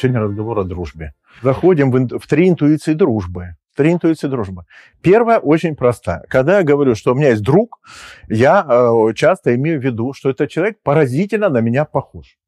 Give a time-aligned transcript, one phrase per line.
[0.00, 1.12] Сегодня разговор о дружбе.
[1.42, 3.56] Заходим в, в три интуиции дружбы.
[3.76, 4.64] Три интуиции дружбы.
[5.02, 6.24] Первая очень простая.
[6.30, 7.80] Когда я говорю, что у меня есть друг,
[8.28, 12.38] я э, часто имею в виду, что этот человек поразительно на меня похож.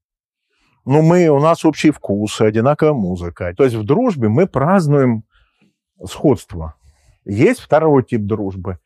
[0.86, 3.53] Ну, мы, у нас общие вкусы, одинаковая музыка.
[3.55, 5.25] То есть в дружбе мы празднуем
[6.03, 6.77] сходство.
[7.27, 8.79] Есть второй тип дружбы.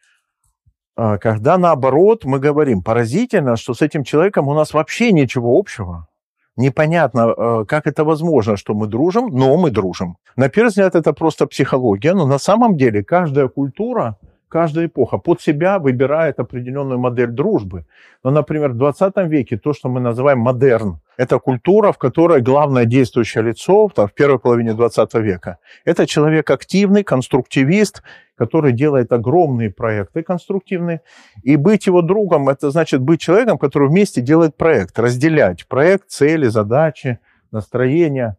[0.96, 6.08] А, когда наоборот мы говорим, поразительно, что с этим человеком у нас вообще ничего общего.
[6.56, 10.16] Непонятно, э, как это возможно, что мы дружим, но мы дружим.
[10.36, 14.16] На первый взгляд это просто психология, но на самом деле каждая культура,
[14.48, 17.84] каждая эпоха под себя выбирает определенную модель дружбы.
[18.24, 22.84] Но, например, в 20 веке то, что мы называем модерн, это культура, в которой главное
[22.84, 28.02] действующее лицо в первой половине 20 века– это человек активный, конструктивист,
[28.34, 31.00] который делает огромные проекты конструктивные.
[31.42, 36.48] И быть его другом– это значит быть человеком, который вместе делает проект, разделять проект, цели,
[36.48, 37.18] задачи,
[37.50, 38.36] настроения.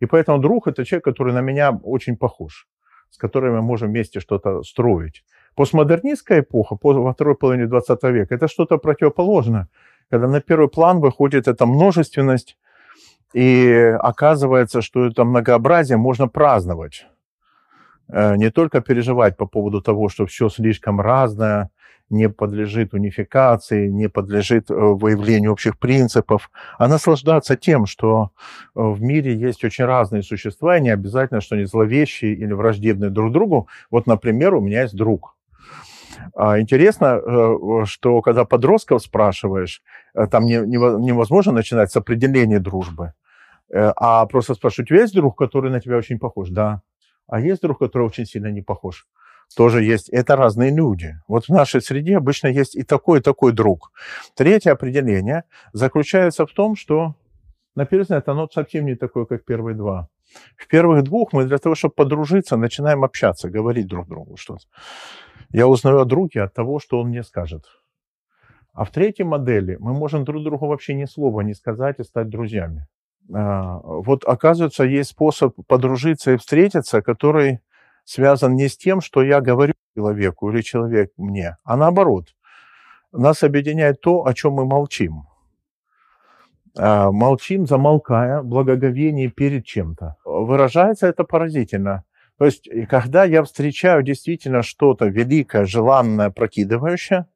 [0.00, 2.68] И поэтому друг– это человек, который на меня очень похож,
[3.10, 5.24] с которым мы можем вместе что-то строить.
[5.56, 9.68] Постмодернистская эпоха, во второй половине 20 века– это что-то противоположное–
[10.12, 12.58] когда на первый план выходит эта множественность,
[13.32, 17.06] и оказывается, что это многообразие можно праздновать.
[18.08, 21.70] Э, не только переживать по поводу того, что все слишком разное,
[22.10, 28.32] не подлежит унификации, не подлежит э, выявлению общих принципов, а наслаждаться тем, что
[28.74, 33.10] э, в мире есть очень разные существа, и не обязательно, что они зловещие или враждебные
[33.10, 33.66] друг другу.
[33.90, 35.34] Вот, например, у меня есть друг.
[36.34, 39.82] А интересно, э, что когда подростков спрашиваешь,
[40.14, 43.12] э, там невозможно начинать с определения дружбы,
[43.72, 46.50] э, а просто спрашивать, у тебя есть друг, который на тебя очень похож?
[46.50, 46.82] Да.
[47.28, 49.06] А есть друг, который очень сильно не похож?
[49.56, 50.08] Тоже есть.
[50.08, 51.16] Это разные люди.
[51.28, 53.92] Вот в нашей среде обычно есть и такой, и такой друг.
[54.34, 57.14] Третье определение заключается в том, что,
[57.74, 60.08] на первый взгляд, оно совсем не такое, как первые два.
[60.56, 64.64] В первых двух мы для того, чтобы подружиться, начинаем общаться, говорить друг другу что-то.
[65.50, 67.64] Я узнаю о друге от того, что он мне скажет.
[68.72, 72.28] А в третьей модели мы можем друг другу вообще ни слова не сказать и стать
[72.28, 72.86] друзьями.
[73.32, 77.60] А, вот оказывается, есть способ подружиться и встретиться, который
[78.04, 82.28] связан не с тем, что я говорю человеку или человек мне, а наоборот.
[83.12, 85.24] Нас объединяет то, о чем мы молчим.
[86.76, 90.16] А, молчим, замолкая, благоговение перед чем-то.
[90.24, 92.04] Выражается это поразительно.
[92.38, 97.26] То есть, когда я встречаю действительно что-то великое, желанное, прокидывающее,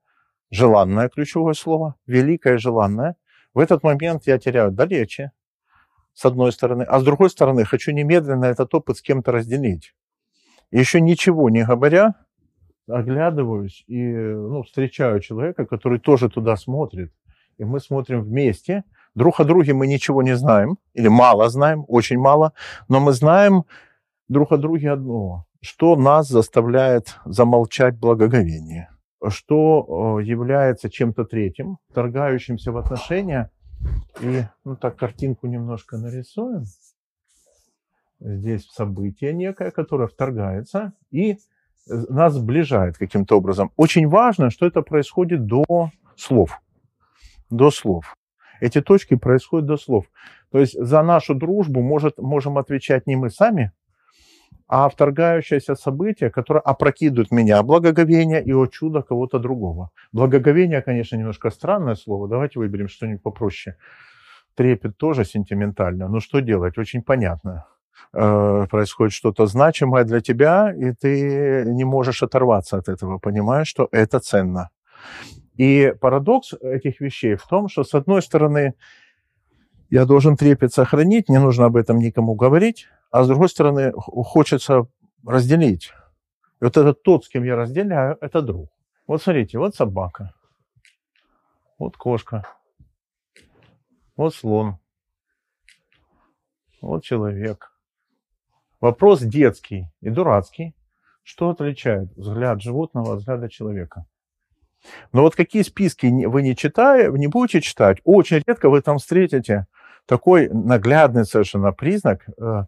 [0.50, 3.16] желанное ключевое слово, великое, желанное,
[3.52, 5.32] в этот момент я теряю далече,
[6.14, 9.94] с одной стороны, а с другой стороны, хочу немедленно этот опыт с кем-то разделить.
[10.70, 12.14] Еще ничего не говоря,
[12.88, 17.12] оглядываюсь и ну, встречаю человека, который тоже туда смотрит.
[17.58, 18.84] И мы смотрим вместе.
[19.16, 22.52] Друг о друге мы ничего не знаем, или мало знаем, очень мало,
[22.86, 23.64] но мы знаем
[24.28, 25.46] друг о друге одно.
[25.62, 28.90] Что нас заставляет замолчать благоговение?
[29.26, 33.50] Что э, является чем-то третьим, торгающимся в отношения?
[34.20, 36.64] И, ну так, картинку немножко нарисуем.
[38.20, 41.38] Здесь событие некое, которое вторгается и
[41.86, 43.72] нас сближает каким-то образом.
[43.76, 45.64] Очень важно, что это происходит до
[46.16, 46.60] слов.
[47.48, 48.14] До слов.
[48.60, 50.06] Эти точки происходят до слов.
[50.50, 53.72] То есть за нашу дружбу может, можем отвечать не мы сами,
[54.68, 59.90] а вторгающееся событие, которое опрокидывает меня, благоговение и, о чудо, кого-то другого.
[60.12, 63.76] Благоговение, конечно, немножко странное слово, давайте выберем что-нибудь попроще.
[64.54, 67.66] Трепет тоже сентиментально, но что делать, очень понятно.
[68.12, 73.88] Э, происходит что-то значимое для тебя, и ты не можешь оторваться от этого, понимаешь, что
[73.92, 74.70] это ценно.
[75.56, 78.74] И парадокс этих вещей в том, что, с одной стороны,
[79.90, 84.86] я должен трепет сохранить, не нужно об этом никому говорить, а с другой стороны, хочется
[85.24, 85.92] разделить.
[86.60, 88.70] И вот этот тот, с кем я разделяю, это друг.
[89.06, 90.34] Вот смотрите, вот собака,
[91.78, 92.46] вот кошка,
[94.16, 94.78] вот слон,
[96.80, 97.72] вот человек.
[98.80, 100.74] Вопрос детский и дурацкий.
[101.22, 104.06] Что отличает взгляд животного от взгляда человека?
[105.12, 109.66] Но вот какие списки вы не читая, не будете читать, очень редко вы там встретите
[110.06, 112.64] такой наглядный совершенно признак э,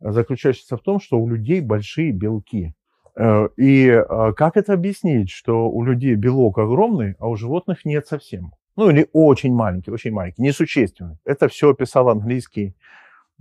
[0.00, 2.74] заключающийся в том, что у людей большие белки.
[3.16, 8.06] Э, и э, как это объяснить, что у людей белок огромный, а у животных нет
[8.06, 8.52] совсем?
[8.76, 11.18] Ну или очень маленький, очень маленький, несущественный.
[11.24, 12.74] Это все описал английский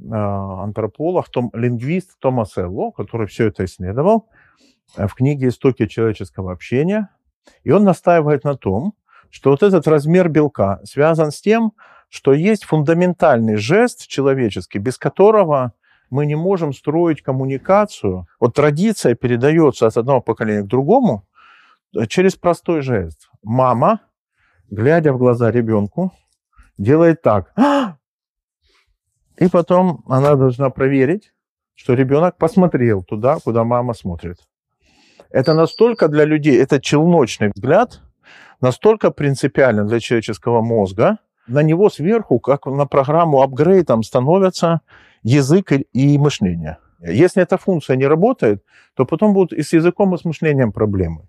[0.01, 4.30] э, антрополог, том, лингвист Томас Элло, который все это исследовал
[4.95, 7.10] в книге «Истоки человеческого общения».
[7.63, 8.93] И он настаивает на том,
[9.29, 11.73] что вот этот размер белка связан с тем,
[12.09, 15.73] что есть фундаментальный жест человеческий, без которого
[16.09, 18.27] мы не можем строить коммуникацию.
[18.39, 21.25] Вот традиция передается от одного поколения к другому
[21.95, 23.29] э, через простой жест.
[23.41, 24.01] Мама,
[24.69, 26.11] глядя в глаза ребенку,
[26.77, 27.53] делает так.
[29.37, 31.33] И потом она должна проверить,
[31.75, 34.37] что ребенок посмотрел туда, куда мама смотрит.
[35.33, 38.01] Это настолько для людей, это челночный взгляд,
[38.60, 41.18] настолько принципиально для человеческого мозга,
[41.48, 44.81] на него сверху, как на программу апгрейдом, становятся
[45.24, 46.78] язык и мышление.
[47.00, 48.63] Если эта функция не работает,
[48.95, 51.28] то потом будут и с языком, и с мышлением проблемы.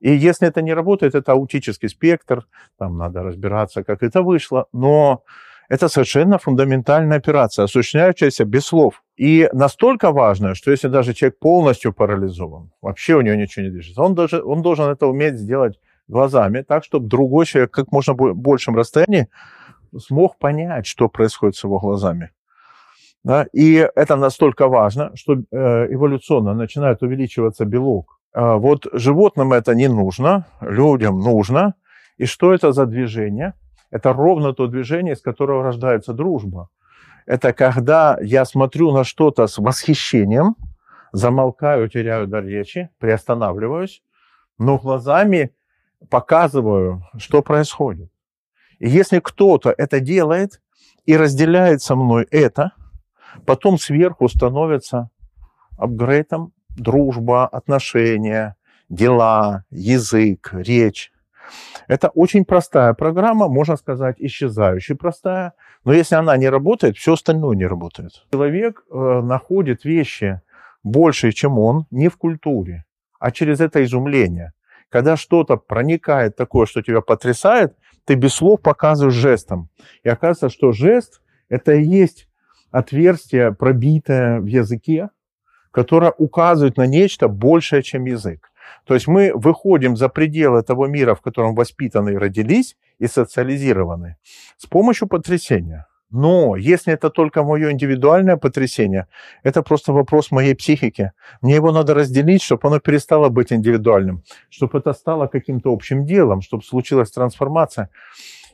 [0.00, 2.46] И если это не работает, это аутический спектр,
[2.78, 5.22] там надо разбираться, как это вышло, но
[5.70, 9.02] это совершенно фундаментальная операция, осуществляющаяся без слов.
[9.16, 14.02] И настолько важно, что если даже человек полностью парализован, вообще у него ничего не движется,
[14.02, 15.78] он, даже, он должен это уметь сделать
[16.08, 19.28] глазами, так, чтобы другой человек как можно большем расстоянии
[19.96, 22.30] смог понять, что происходит с его глазами.
[23.22, 23.46] Да?
[23.52, 25.36] И это настолько важно, что э,
[25.94, 28.18] эволюционно начинает увеличиваться белок.
[28.32, 31.74] А вот животным это не нужно, людям нужно.
[32.18, 33.54] И что это за движение?
[33.90, 36.68] Это ровно то движение, из которого рождается дружба.
[37.26, 40.56] Это когда я смотрю на что-то с восхищением,
[41.12, 44.02] замолкаю, теряю дар речи, приостанавливаюсь,
[44.58, 45.54] но глазами
[46.08, 48.10] показываю, что происходит.
[48.78, 50.60] И если кто-то это делает
[51.04, 52.72] и разделяет со мной это,
[53.46, 55.10] потом сверху становится
[55.76, 58.56] апгрейдом дружба, отношения,
[58.88, 61.12] дела, язык, речь.
[61.88, 65.52] Это очень простая программа, можно сказать, исчезающая простая,
[65.84, 68.12] но если она не работает, все остальное не работает.
[68.30, 70.40] Человек э, находит вещи
[70.82, 72.84] больше, чем он, не в культуре,
[73.18, 74.52] а через это изумление.
[74.88, 79.68] Когда что-то проникает такое, что тебя потрясает, ты без слов показываешь жестом.
[80.02, 82.28] И оказывается, что жест– это и есть
[82.70, 85.10] отверстие, пробитое в языке,
[85.70, 88.49] которое указывает на нечто большее, чем язык.
[88.84, 94.16] То есть мы выходим за пределы того мира, в котором воспитаны и родились, и социализированы,
[94.56, 95.86] с помощью потрясения.
[96.10, 99.06] Но если это только мое индивидуальное потрясение,
[99.44, 101.12] это просто вопрос моей психики.
[101.40, 106.40] Мне его надо разделить, чтобы оно перестало быть индивидуальным, чтобы это стало каким-то общим делом,
[106.40, 107.90] чтобы случилась трансформация.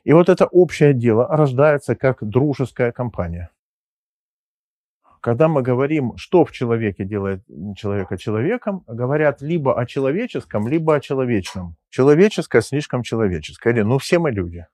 [0.04, 3.48] И вот это общее дело рождается как дружеская компания.
[5.26, 7.42] Когда мы говорим, что в человеке делает
[7.76, 11.74] человека человеком, говорят либо о человеческом, либо о человечном.
[11.88, 13.74] Человеческое слишком человеческое.
[13.74, 14.68] Или, ну, все мы люди.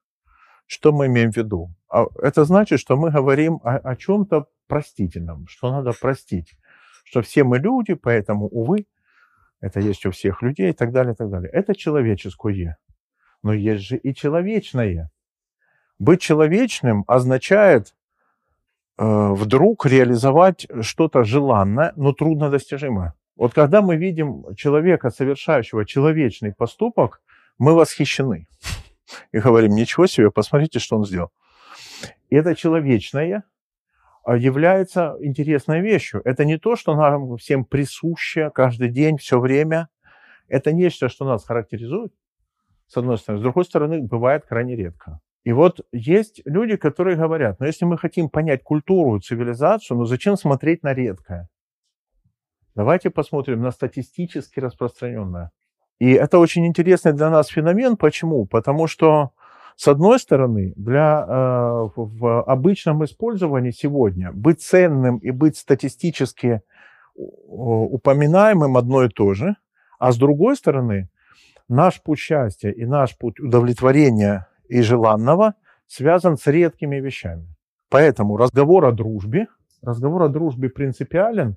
[0.66, 1.70] Что мы имеем в виду?
[1.88, 6.52] А это значит, что мы говорим о, о чем-то простительном, что надо простить,
[7.04, 8.84] что все мы люди, поэтому, увы,
[9.62, 11.50] это есть у всех людей и так далее, и так далее.
[11.50, 12.76] Это человеческое.
[13.42, 15.10] Но есть же и человечное.
[15.98, 17.94] Быть человечным означает
[18.98, 23.14] вдруг реализовать что-то желанное, но труднодостижимое.
[23.36, 27.20] Вот когда мы видим человека, совершающего человечный поступок,
[27.58, 28.46] мы восхищены
[29.32, 31.30] и говорим, ничего себе, посмотрите, что он сделал.
[32.30, 33.44] Это человечное
[34.24, 36.22] а, является интересной вещью.
[36.24, 39.88] Это не то, что нам всем присуще каждый день, все время.
[40.48, 42.12] Это нечто, что нас характеризует,
[42.86, 43.40] с одной стороны.
[43.40, 45.20] С другой стороны, бывает крайне редко.
[45.44, 50.36] И вот есть люди, которые говорят, но если мы хотим понять культуру, цивилизацию, ну зачем
[50.36, 51.48] смотреть на редкое?
[52.74, 55.50] Давайте посмотрим на статистически распространенное.
[55.98, 57.96] И это очень интересный для нас феномен.
[57.96, 58.46] Почему?
[58.46, 59.32] Потому что,
[59.76, 66.62] с одной стороны, для, э, в обычном использовании сегодня быть ценным и быть статистически
[67.14, 69.56] упоминаемым одно и то же,
[69.98, 71.10] а с другой стороны,
[71.68, 75.54] наш путь счастья и наш путь удовлетворения и желанного
[75.86, 77.46] связан с редкими вещами.
[77.90, 79.48] Поэтому разговор о дружбе,
[79.82, 81.56] разговор о дружбе принципиален,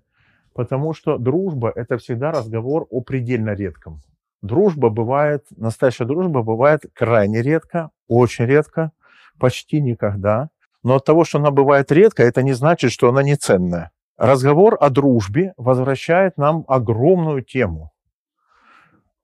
[0.54, 4.02] потому что дружба– это всегда разговор о предельно редком.
[4.42, 8.92] Дружба бывает, настоящая дружба бывает крайне редко, очень редко,
[9.40, 10.50] почти никогда.
[10.84, 13.92] Но от того, что она бывает редко, это не значит, что она не ценная.
[14.18, 17.92] Разговор о дружбе возвращает нам огромную тему.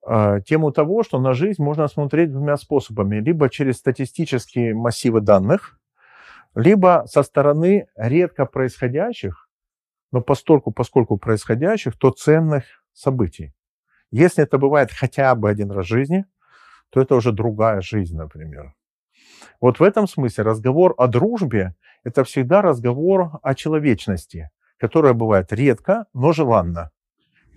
[0.03, 3.17] А, тему того, что на жизнь можно смотреть двумя способами.
[3.17, 5.79] Либо через статистические массивы данных,
[6.55, 9.49] либо со стороны редко происходящих,
[10.11, 13.53] но постольку, поскольку происходящих, то ценных событий.
[14.11, 16.25] Если это бывает хотя бы один раз в жизни,
[16.89, 18.73] то это уже другая жизнь, например.
[19.61, 26.07] Вот в этом смысле разговор о дружбе– это всегда разговор о человечности, которая бывает редко,
[26.13, 26.91] но желанно.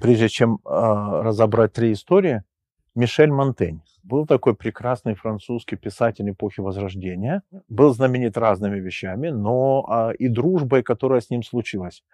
[0.04, 2.42] Прежде чем э, разобрать три истории,
[2.94, 3.80] Мишель Монтень.
[4.02, 7.42] Был такой прекрасный французский писатель эпохи Возрождения.
[7.70, 12.04] Был знаменит разными вещами, но а, и дружбой, которая с ним случилась.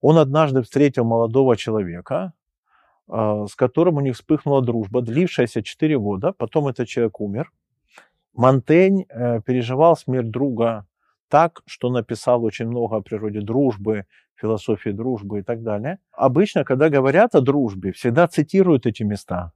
[0.00, 2.32] Он однажды встретил молодого человека,
[3.08, 6.32] а, с которым у них вспыхнула дружба, длившаяся 4 года.
[6.32, 7.50] Потом этот человек умер.
[8.34, 10.86] Монтень э, переживал смерть друга
[11.32, 15.98] так, что написал очень много о природе дружбы, философии дружбы и так далее.
[16.12, 19.52] Обычно, когда говорят о дружбе, всегда цитируют эти места.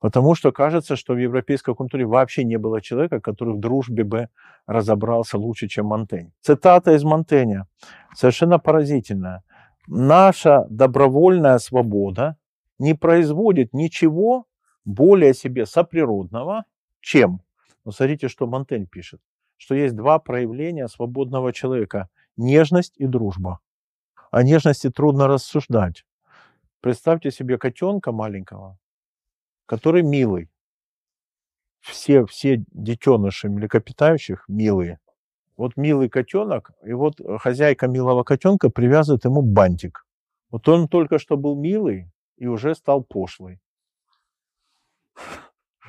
[0.00, 4.28] Потому что кажется, что в европейской культуре вообще не было человека, который в дружбе бы
[4.66, 6.32] разобрался лучше, чем Монтень.
[6.40, 7.66] Цитата из Монтеня,
[8.14, 9.42] совершенно поразительная.
[9.88, 12.36] «Наша добровольная свобода
[12.78, 14.46] не производит ничего
[14.86, 16.64] более себе соприродного,
[17.00, 17.40] чем
[17.86, 19.20] но смотрите, что Монтень пишет,
[19.56, 23.60] что есть два проявления свободного человека– нежность и дружба.
[24.30, 26.04] О нежности трудно рассуждать.
[26.80, 28.78] Представьте себе котенка маленького,
[29.66, 30.50] который милый.
[31.80, 34.98] Все, все детеныши млекопитающих милые.
[35.56, 40.06] Вот милый котенок, и вот хозяйка милого котенка привязывает ему бантик.
[40.50, 43.60] Вот он только что был милый и уже стал пошлый.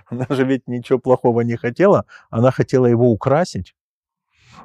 [0.12, 3.76] Она же ведь ничего плохого не хотела, она хотела его украсить.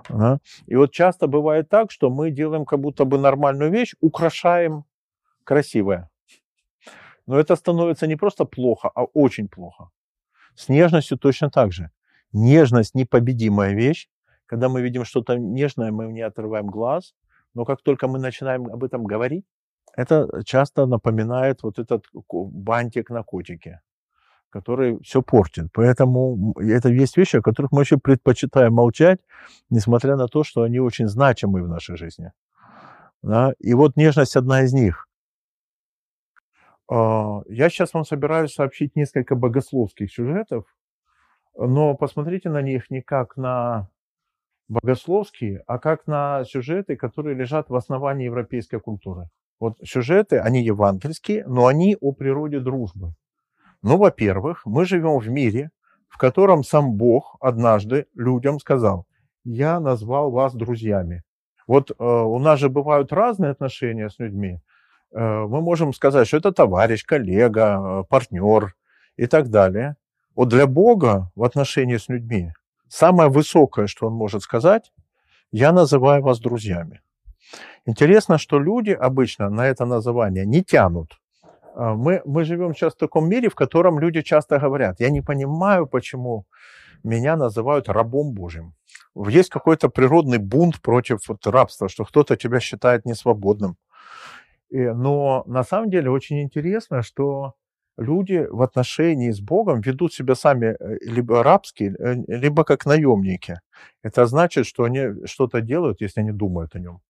[0.08, 0.38] Да?
[0.66, 4.84] И вот часто бывает так, что мы делаем как будто бы нормальную вещь, украшаем
[5.44, 6.08] красивое.
[7.26, 9.90] Но это становится не просто плохо, а очень плохо.
[10.54, 11.90] С нежностью точно так же.
[12.32, 14.08] Нежность– непобедимая вещь.
[14.46, 17.14] Когда мы видим что-то нежное, мы не отрываем глаз.
[17.54, 19.44] Но как только мы начинаем об этом говорить,
[19.96, 23.80] это часто напоминает вот этот бантик на котике
[24.52, 25.68] который все портит.
[25.72, 29.20] Поэтому это есть вещи, о которых мы вообще предпочитаем молчать,
[29.70, 32.32] несмотря на то, что они очень значимы в нашей жизни.
[33.22, 33.54] Да?
[33.58, 35.08] И вот нежность одна из них.
[36.90, 40.64] А, я сейчас вам собираюсь сообщить несколько богословских сюжетов,
[41.56, 43.88] но посмотрите на них не как на
[44.68, 49.28] богословские, а как на сюжеты, которые лежат в основании европейской культуры.
[49.60, 53.14] Вот сюжеты, они евангельские, но они о природе дружбы.
[53.82, 55.70] Ну, во-первых, мы живем в мире,
[56.08, 59.06] в котором сам Бог однажды людям сказал,
[59.44, 61.22] я назвал вас друзьями.
[61.66, 64.60] Вот э, у нас же бывают разные отношения с людьми.
[65.12, 68.74] Э, мы можем сказать, что это товарищ, коллега, э, партнер
[69.16, 69.96] и так далее.
[70.36, 72.52] Вот для Бога в отношении с людьми
[72.88, 74.92] самое высокое, что он может сказать,
[75.50, 77.00] я называю вас друзьями.
[77.86, 81.21] Интересно, что люди обычно на это называние не тянут.
[81.74, 85.20] А, мы, мы живем сейчас в таком мире, в котором люди часто говорят, я не
[85.20, 86.46] понимаю, почему
[87.04, 88.74] меня называют рабом Божьим.
[89.14, 93.76] Есть какой-то природный бунт против вот, рабства, что кто-то тебя считает несвободным.
[94.70, 97.54] И, но на самом деле очень интересно, что
[97.98, 103.60] люди в отношении с Богом ведут себя сами э, либо рабские, э, либо как наемники.
[104.02, 107.00] Это значит, что они что-то делают, если они думают о нем.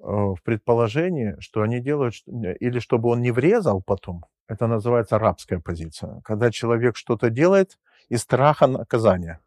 [0.00, 5.58] Э, в предположении, что они делают, или чтобы он не врезал потом, это называется рабская
[5.58, 7.78] позиция, когда человек что-то делает
[8.08, 9.40] из страха наказания.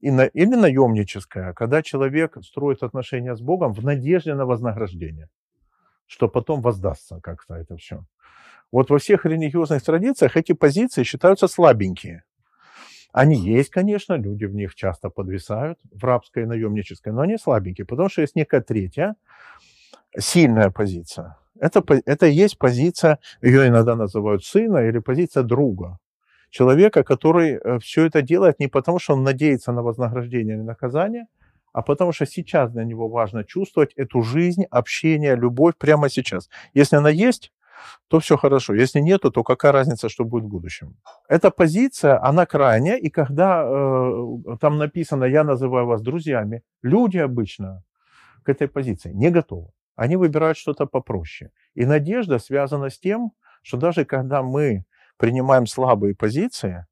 [0.00, 5.30] И на, или наемническая, когда человек строит отношения с Богом в надежде на вознаграждение,
[6.06, 8.04] что потом воздастся как-то это все.
[8.70, 12.24] Вот во всех религиозных традициях эти позиции считаются слабенькие.
[13.16, 17.86] Они есть, конечно, люди в них часто подвисают, в рабской и наемнической, но они слабенькие,
[17.86, 19.14] потому что есть некая третья,
[20.18, 21.38] сильная позиция.
[21.58, 25.98] Это, это есть позиция, ее иногда называют сына или позиция друга.
[26.50, 31.24] Человека, который э, все это делает не потому, что он надеется на вознаграждение или наказание,
[31.72, 36.50] а потому что сейчас для него важно чувствовать эту жизнь, общение, любовь прямо сейчас.
[36.74, 37.50] Если она есть,
[38.08, 38.74] то все хорошо.
[38.74, 40.96] Если нету, то какая разница, что будет в будущем?
[41.28, 47.82] Эта позиция, она крайняя, и когда э, там написано «я называю вас друзьями», люди обычно
[48.42, 49.68] к этой позиции не готовы.
[49.96, 51.50] Они выбирают что-то попроще.
[51.74, 54.84] И надежда связана с тем, что даже когда мы
[55.16, 56.84] принимаем слабые позиции, э,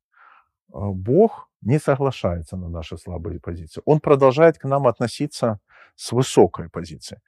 [0.73, 3.83] Бог не соглашается на наши слабые позиции.
[3.85, 5.61] Он продолжает к нам относиться
[5.97, 7.21] с высокой позиции.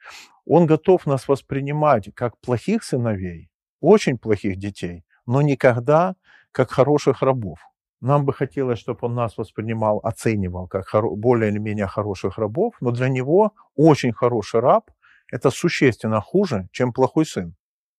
[0.45, 3.49] Он готов нас воспринимать как плохих сыновей,
[3.81, 6.15] очень плохих детей, но никогда
[6.51, 7.59] как хороших рабов.
[8.01, 10.85] Нам бы хотелось, чтобы он нас воспринимал, оценивал как
[11.17, 14.91] более или менее хороших рабов, но для него очень хороший раб–
[15.31, 17.55] это существенно хуже, чем плохой сын.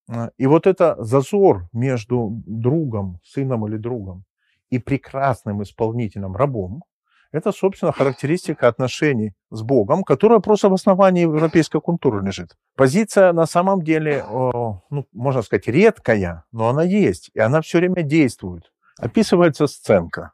[0.08, 4.24] А, и вот это зазор между другом, сыном или другом
[4.70, 6.84] и прекрасным исполнительным рабом,
[7.30, 12.56] Это, собственно, характеристика отношений с Богом, которая просто в основании европейской культуры лежит.
[12.74, 18.02] Позиция на самом деле, ну, можно сказать, редкая, но она есть, и она все время
[18.02, 18.72] действует.
[18.98, 20.32] Описывается сценка.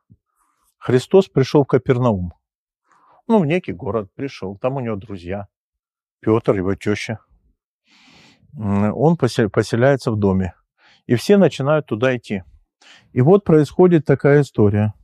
[0.78, 2.32] Христос пришел в Капернаум.
[3.26, 5.48] Ну, в некий город пришел, там у него друзья.
[6.20, 7.18] Петр, его теща.
[8.56, 10.54] Он поселяется в доме.
[11.06, 12.44] И все начинают туда идти.
[13.12, 14.94] И вот происходит такая история–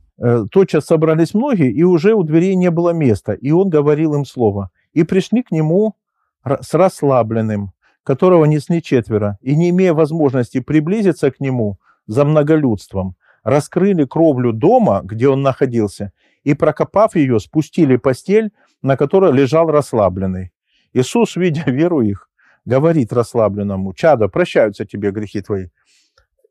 [0.51, 4.69] тотчас собрались многие, и уже у дверей не было места, и он говорил им слово.
[4.93, 5.95] И пришли к нему
[6.43, 7.71] с расслабленным,
[8.03, 15.01] которого несли четверо, и не имея возможности приблизиться к нему за многолюдством, раскрыли кровлю дома,
[15.03, 16.11] где он находился,
[16.43, 18.51] и, прокопав ее, спустили постель,
[18.81, 20.51] на которой лежал расслабленный.
[20.93, 22.29] Иисус, видя веру их,
[22.65, 25.67] говорит расслабленному, «Чадо, прощаются тебе грехи твои».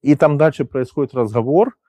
[0.03, 1.77] И там дальше происходит разговор–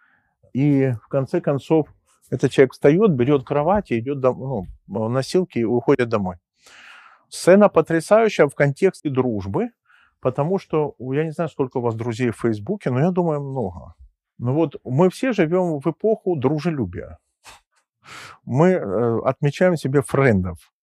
[0.54, 1.88] и в конце концов
[2.30, 6.38] этот человек встает, берет кровать и идет дом, ну, носилки и уходит домой.
[7.30, 9.72] Сцена потрясающая в контексте дружбы,
[10.20, 13.96] потому что, я не знаю, сколько у вас друзей в Фейсбуке, но я думаю, много.
[14.38, 17.20] Ну вот мы все живем в эпоху дружелюбия.
[18.44, 20.74] Мы э, отмечаем себе френдов.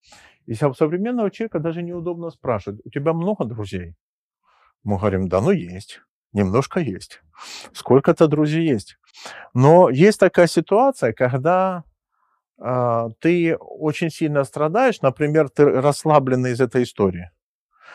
[0.46, 3.94] И современного человека даже неудобно спрашивать, у тебя много друзей?
[4.84, 6.00] Мы говорим, да, ну есть,
[6.32, 7.22] немножко есть.
[7.72, 8.98] Сколько-то друзей есть.
[9.54, 11.84] Но есть такая ситуация, когда
[12.58, 17.30] э, ты очень сильно страдаешь, например, ты расслабленный из этой истории.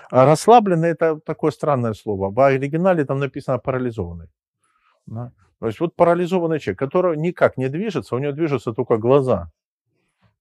[0.09, 2.31] А расслабленный это такое странное слово.
[2.31, 4.27] В оригинале там написано парализованный.
[5.05, 5.31] Да?
[5.59, 9.51] То есть вот парализованный человек, который никак не движется, у него движутся только глаза.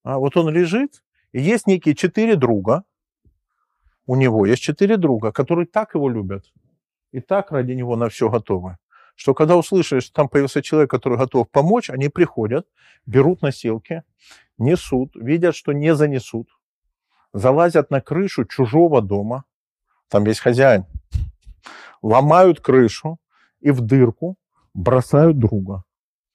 [0.02, 2.82] А вот он лежит, и есть некие четыре друга,
[4.06, 6.52] у него есть четыре друга, которые так его любят,
[7.12, 8.76] и так ради него на все готовы
[9.14, 12.66] что когда услышали, что там появился человек, который готов помочь, они приходят,
[13.06, 14.02] берут носилки,
[14.58, 16.48] несут, видят, что не занесут,
[17.32, 19.44] залазят на крышу чужого дома,
[20.08, 20.86] там есть хозяин,
[22.02, 23.18] ломают крышу
[23.60, 24.36] и в дырку
[24.74, 25.84] бросают друга.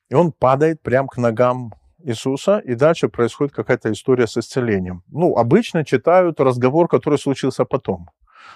[0.10, 5.04] И он падает прямо к ногам Иисуса, и дальше происходит какая-то история с исцелением.
[5.08, 8.10] Ну, обычно читают разговор, который случился потом.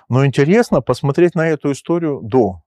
[0.09, 2.63] Но интересно посмотреть на эту историю до.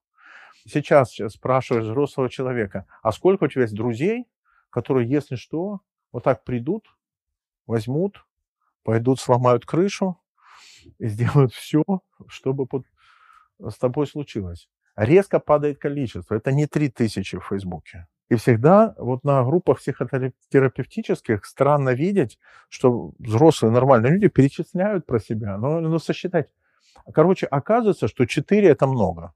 [0.66, 4.26] Сейчас спрашиваешь взрослого человека, а сколько у тебя есть друзей,
[4.70, 6.86] которые, если что, вот так придут,
[7.66, 8.24] возьмут,
[8.82, 10.18] пойдут, сломают крышу
[10.98, 11.82] и сделают все,
[12.28, 12.86] чтобы под...
[13.58, 14.68] с тобой случилось.
[14.96, 16.34] Резко падает количество.
[16.34, 18.06] Это не 3000 в Фейсбуке.
[18.30, 25.58] И всегда вот на группах психотерапевтических странно видеть, что взрослые нормальные люди перечисляют про себя.
[25.58, 26.48] Но, но сосчитать.
[27.12, 29.32] Короче, оказывается, что 4 это много.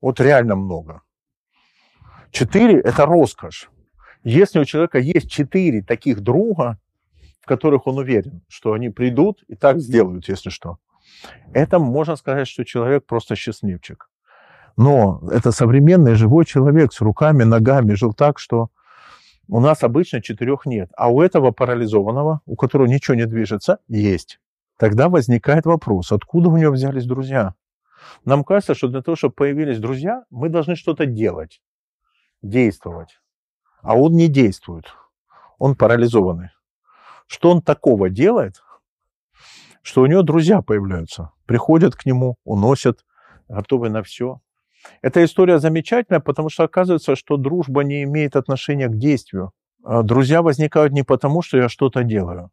[0.00, 1.02] Вот реально много.
[2.30, 3.70] Четыре– это роскошь.
[4.22, 6.78] Если у человека есть четыре таких друга,
[7.40, 10.78] в которых он уверен, что они придут и так сделают, если что,
[11.52, 14.10] это можно сказать, что человек просто счастливчик.
[14.76, 18.70] Но это современный живой человек с руками, ногами, жил так, что
[19.48, 20.90] у нас обычно четырех нет.
[20.96, 24.38] А у этого парализованного, у которого ничего не движется, есть.
[24.78, 27.54] Тогда возникает вопрос, откуда у него взялись друзья?
[28.24, 31.60] Нам кажется, что для того, чтобы появились друзья, мы должны что-то делать,
[32.42, 33.18] действовать.
[33.82, 34.84] А он не действует.
[35.58, 36.50] Он парализованный.
[37.26, 38.62] Что он такого делает,
[39.82, 43.04] что у него друзья появляются, приходят к нему, уносят,
[43.48, 44.40] готовы на все.
[45.02, 49.50] Эта история замечательная, потому что оказывается, что дружба не имеет отношения к действию.
[49.82, 52.50] А друзья возникают не потому, что я что-то делаю,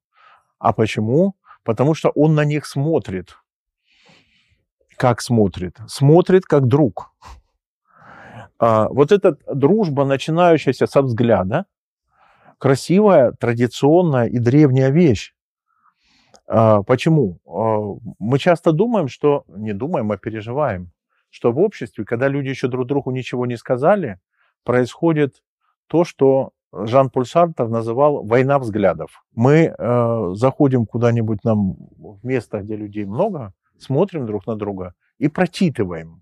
[0.57, 1.35] а почему?
[1.65, 3.37] Потому что он на них смотрит–
[4.97, 5.77] как смотрит?
[5.87, 7.11] Смотрит как друг.
[8.57, 11.65] А, вот эта дружба, начинающаяся со взгляда,
[12.57, 15.33] красивая, традиционная и древняя вещь.
[16.47, 17.39] А, почему?
[17.45, 19.43] А, мы часто думаем, что...
[19.47, 20.91] Не думаем, а переживаем,
[21.29, 24.19] что в обществе, когда люди еще друг другу ничего не сказали,
[24.63, 25.43] происходит
[25.87, 29.23] то, что Жан-Поль Сартер называл «война взглядов».
[29.33, 35.27] Мы э, заходим куда-нибудь нам в место, где людей много, смотрим друг на друга и
[35.29, 36.21] прочитываем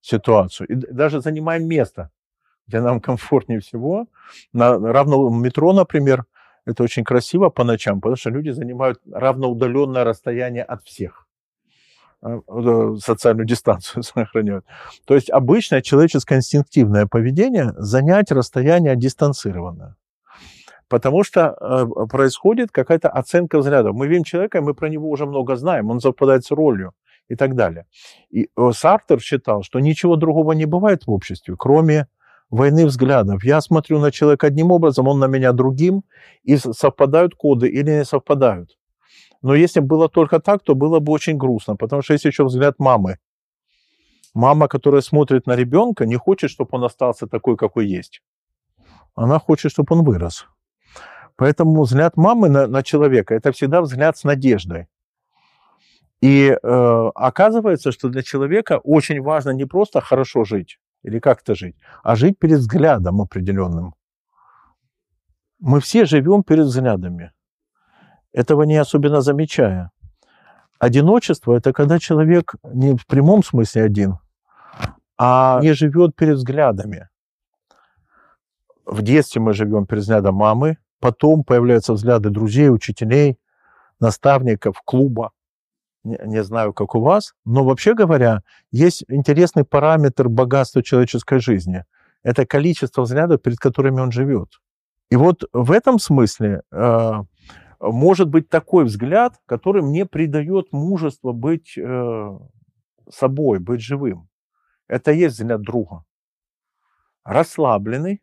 [0.00, 0.68] ситуацию.
[0.68, 2.10] И даже занимаем место,
[2.66, 4.06] где нам комфортнее всего.
[4.52, 6.24] На равном метро, например,
[6.64, 11.26] это очень красиво по ночам, потому что люди занимают равноудаленное расстояние от всех
[12.98, 14.64] социальную дистанцию сохраняют.
[15.06, 19.96] То есть обычное человеческое инстинктивное поведение занять расстояние дистанцированное.
[20.88, 23.94] Потому что э, происходит какая-то оценка взглядов.
[23.94, 26.92] Мы видим человека, и мы про него уже много знаем, он совпадает с ролью
[27.28, 27.86] и так далее.
[28.28, 32.08] И э, Сартер считал, что ничего другого не бывает в обществе, кроме
[32.50, 33.44] войны взглядов.
[33.44, 36.02] Я смотрю на человека одним образом, он на меня другим,
[36.42, 38.76] и совпадают коды или не совпадают.
[39.42, 42.78] Но если было только так, то было бы очень грустно, потому что есть еще взгляд
[42.78, 43.18] мамы.
[44.34, 48.22] Мама, которая смотрит на ребенка, не хочет, чтобы он остался такой, какой есть.
[49.14, 50.46] Она хочет, чтобы он вырос.
[51.36, 54.86] Поэтому взгляд мамы на, на человека– это всегда взгляд с надеждой.
[56.20, 61.76] И э, оказывается, что для человека очень важно не просто хорошо жить или как-то жить,
[62.02, 63.94] а жить перед взглядом определенным.
[65.58, 67.32] Мы все живем перед взглядами,
[68.32, 69.90] этого не особенно замечая.
[70.78, 74.18] Одиночество– это когда человек не в прямом смысле один,
[75.18, 77.08] а не живет перед взглядами.
[78.86, 83.38] В детстве мы живем перед взглядом мамы, потом появляются взгляды друзей, учителей,
[84.00, 85.32] наставников, клуба.
[86.02, 91.84] Не, не знаю, как у вас, но вообще говоря, есть интересный параметр богатства человеческой жизни.
[92.22, 94.48] Это количество взглядов, перед которыми он живет.
[95.10, 97.12] И вот в этом смысле э,
[97.80, 102.38] может быть такой взгляд, который мне придает мужество быть э,
[103.10, 104.28] собой, быть живым.
[104.86, 106.04] Это есть взгляд друга.
[107.24, 108.22] Расслабленный,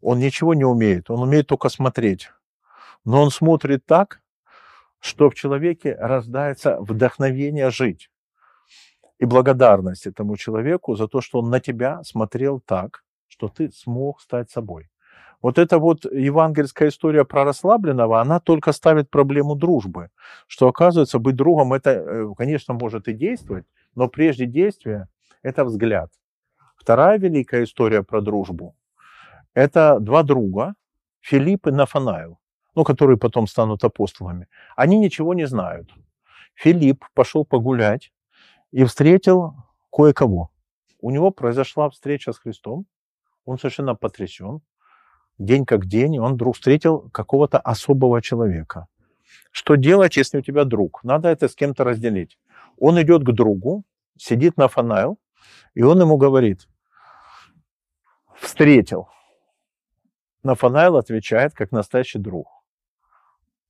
[0.00, 2.30] он ничего не умеет, он умеет только смотреть.
[3.04, 4.20] Но он смотрит так,
[5.00, 8.10] что в человеке рождается вдохновение жить.
[9.18, 14.20] И благодарность этому человеку за то, что он на тебя смотрел так, что ты смог
[14.20, 14.90] стать собой.
[15.46, 20.08] Вот эта вот евангельская история про расслабленного, она только ставит проблему дружбы.
[20.48, 25.08] Что оказывается, быть другом, это, э, конечно, может и действовать, но прежде действия–
[25.44, 26.10] это взгляд.
[26.76, 28.74] Вторая великая история про дружбу–
[29.54, 30.74] это два друга,
[31.20, 32.40] Филипп и Нафанаил,
[32.74, 34.48] ну, которые потом станут апостолами.
[34.74, 35.94] Они ничего не знают.
[36.54, 38.12] Филипп пошел погулять
[38.72, 39.54] и встретил
[39.92, 40.50] кое-кого.
[41.00, 42.86] У него произошла встреча с Христом,
[43.44, 44.60] он совершенно потрясен,
[45.38, 48.86] день как день, он вдруг встретил какого-то особого человека.
[49.50, 51.02] Что делать, если у тебя друг?
[51.04, 52.38] Надо это с кем-то разделить.
[52.78, 53.84] Он идет к другу,
[54.18, 55.18] сидит на фанайл,
[55.74, 56.68] и он ему говорит,
[58.34, 59.08] встретил.
[60.42, 62.46] Нафанайл отвечает, как настоящий друг.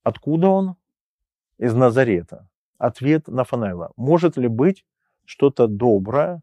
[0.02, 0.76] Откуда он?
[1.58, 2.48] Из Назарета.
[2.78, 3.92] Ответ Нафанайла.
[3.96, 4.84] Может ли быть
[5.24, 6.42] что-то доброе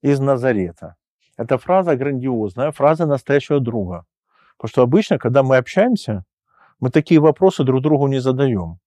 [0.00, 0.96] из Назарета?
[1.36, 4.06] Эта фраза грандиозная, фраза настоящего друга.
[4.56, 6.24] Потому что обычно, когда мы общаемся,
[6.80, 8.78] мы такие вопросы друг другу не задаем.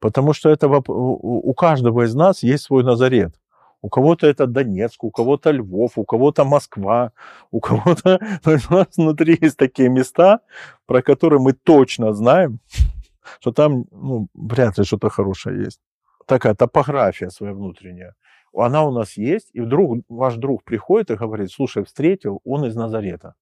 [0.00, 3.34] Потому что это у каждого из нас есть свой Назарет.
[3.82, 7.12] У кого-то это Донецк, у кого-то Львов, у кого-то Москва,
[7.50, 8.20] у кого-то...
[8.46, 10.40] У нас внутри есть такие места,
[10.86, 12.60] про которые мы точно знаем,
[13.40, 15.80] что там ну, вряд ли что-то хорошее есть.
[16.26, 18.14] Такая топография своя внутренняя.
[18.54, 22.76] Она у нас есть, и вдруг ваш друг приходит и говорит, слушай, встретил, он из
[22.76, 23.34] Назарета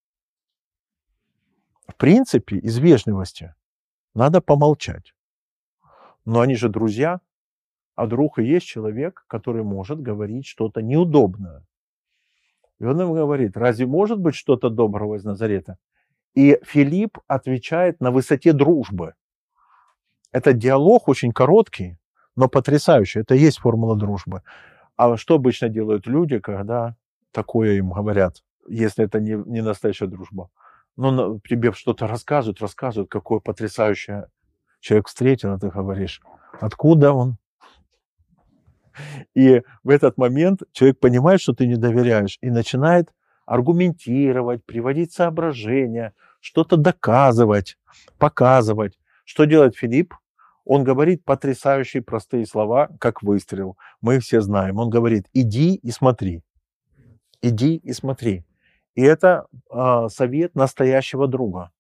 [1.91, 3.55] в принципе, из вежливости
[4.15, 5.15] надо помолчать.
[6.25, 7.21] Но они же друзья,
[7.95, 11.65] а друг и есть человек, который может говорить что-то неудобное.
[12.79, 15.77] И он им говорит, разве может быть что-то доброго из Назарета?
[16.35, 19.15] И Филипп отвечает на высоте дружбы.
[20.33, 21.99] Этот диалог очень короткий,
[22.37, 23.21] но потрясающий.
[23.21, 24.43] Это и есть формула дружбы.
[24.97, 26.97] А что обычно делают люди, когда
[27.33, 30.51] такое им говорят, если это не, не настоящая дружба?
[31.01, 34.27] Ну, тебе что-то рассказывают, рассказывают, какое потрясающее
[34.81, 36.21] человек встретил, а ты говоришь,
[36.61, 37.37] откуда он?
[39.35, 43.15] И в этот момент человек понимает, что ты не доверяешь, и начинает
[43.47, 47.79] аргументировать, приводить соображения, что-то доказывать,
[48.19, 48.99] показывать.
[49.25, 50.15] Что делает Филипп?
[50.65, 53.77] Он говорит потрясающие простые слова, как выстрел.
[54.01, 54.79] Мы все знаем.
[54.79, 56.43] Он говорит, иди и смотри.
[57.43, 58.45] Иди и смотри.
[58.95, 61.71] И это э, совет настоящего друга.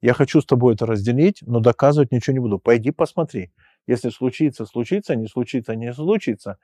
[0.00, 2.58] Я хочу с тобой это разделить, но доказывать ничего не буду.
[2.58, 3.52] Пойди посмотри.
[3.86, 6.58] Если случится, случится, не случится, не случится.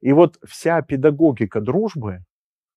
[0.00, 2.24] И вот вся педагогика дружбы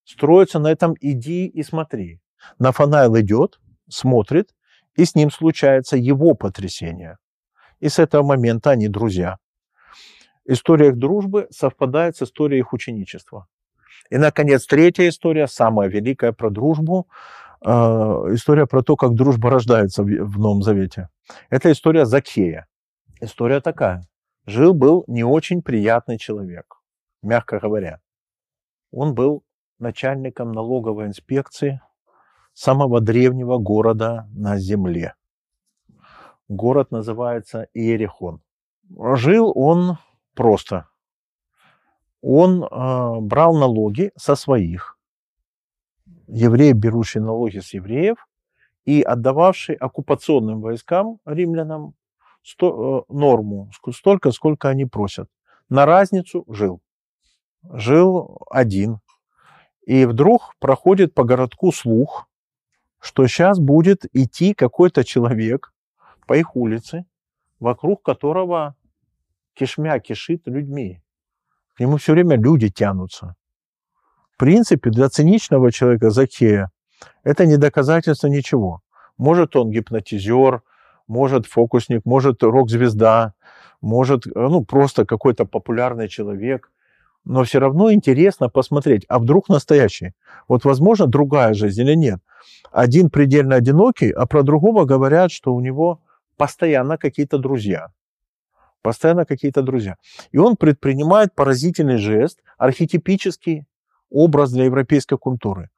[0.03, 2.19] строится на этом «иди и смотри».
[2.59, 4.53] Нафанайл идет, смотрит,
[4.95, 7.17] и с ним случается его потрясение.
[7.79, 9.37] И с этого момента они друзья.
[10.45, 13.47] История их дружбы совпадает с историей их ученичества.
[14.09, 17.07] И, наконец, третья история, самая великая про дружбу.
[17.65, 17.69] Э,
[18.31, 21.09] история про то, как дружба рождается в Новом Завете.
[21.49, 22.67] Это история Закея.
[23.21, 24.03] История такая.
[24.45, 26.75] Жил-был не очень приятный человек,
[27.21, 28.01] мягко говоря.
[28.91, 29.43] Он был
[29.79, 31.81] начальником налоговой инспекции
[32.53, 35.15] самого древнего города на земле.
[36.49, 38.41] Город называется Иерихон.
[39.15, 39.97] Жил он
[40.35, 40.87] просто
[42.23, 44.97] он э, брал налоги со своих,
[46.27, 48.15] еврей, берущий налоги с евреев
[48.85, 51.95] и отдававший оккупационным войскам, римлянам,
[52.41, 55.29] сто, э, норму, столько, сколько они просят.
[55.67, 56.81] На разницу жил.
[57.63, 58.99] Жил один.
[59.85, 62.29] И вдруг проходит по городку слух,
[62.99, 65.73] что сейчас будет идти какой-то человек
[66.25, 67.05] по их улице,
[67.59, 68.77] вокруг которого
[69.55, 71.02] кишмя кишит людьми.
[71.75, 73.35] К нему все время люди тянутся.
[74.33, 76.71] В принципе, для циничного человека Закея
[77.23, 78.81] это не доказательство ничего.
[79.17, 80.61] Может, он гипнотизер,
[81.07, 83.33] может, фокусник, может, рок-звезда,
[83.81, 86.71] может, ну, просто какой-то популярный человек.
[87.25, 90.13] Но все равно интересно посмотреть, а вдруг настоящий?
[90.47, 92.19] Вот, возможно, другая жизнь или нет.
[92.71, 96.01] Один предельно одинокий, а про другого говорят, что у него
[96.37, 97.91] постоянно какие-то друзья.
[98.83, 99.95] Постоянно какие-то друзья.
[100.33, 103.65] И он предпринимает поразительный жест, архетипический
[104.09, 105.69] образ для европейской культуры.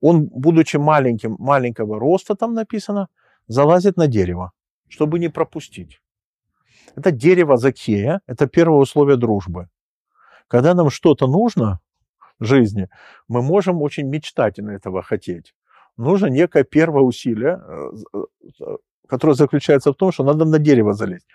[0.00, 3.08] Он, будучи маленьким, маленького роста, там написано,
[3.46, 4.50] залазит на дерево,
[4.88, 6.00] чтобы не пропустить.
[6.96, 9.68] Это дерево Закея, это первое условие дружбы.
[10.48, 11.78] Когда нам что-то нужно
[12.40, 12.88] в жизни,
[13.28, 15.54] мы можем очень мечтательно этого хотеть.
[15.96, 18.76] Нужно некое первое усилие, э, э,
[19.08, 21.26] которое заключается в том, что надо на дерево залезть.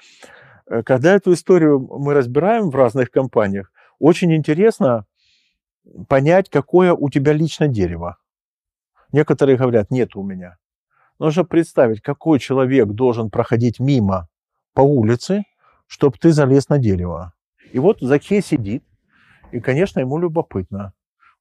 [0.67, 5.05] Э, когда эту историю мы разбираем в разных компаниях, очень интересно
[6.07, 8.17] понять, какое у тебя лично дерево.
[9.11, 10.57] Некоторые говорят, нет у меня.
[11.19, 14.27] Нужно представить, какой человек должен проходить мимо
[14.73, 15.43] по улице,
[15.87, 17.33] чтобы ты залез на дерево.
[17.71, 18.83] И вот Закхей сидит,
[19.51, 20.93] и, конечно, ему любопытно.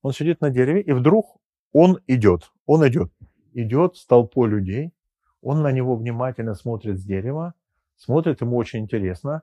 [0.02, 1.38] Он сидит на дереве, и вдруг
[1.72, 2.52] он идет.
[2.66, 3.11] Он идет.
[3.54, 4.92] Идет с толпой людей.
[5.40, 7.54] Он на него внимательно смотрит с дерева.
[8.04, 9.42] Смотрит, ему очень интересно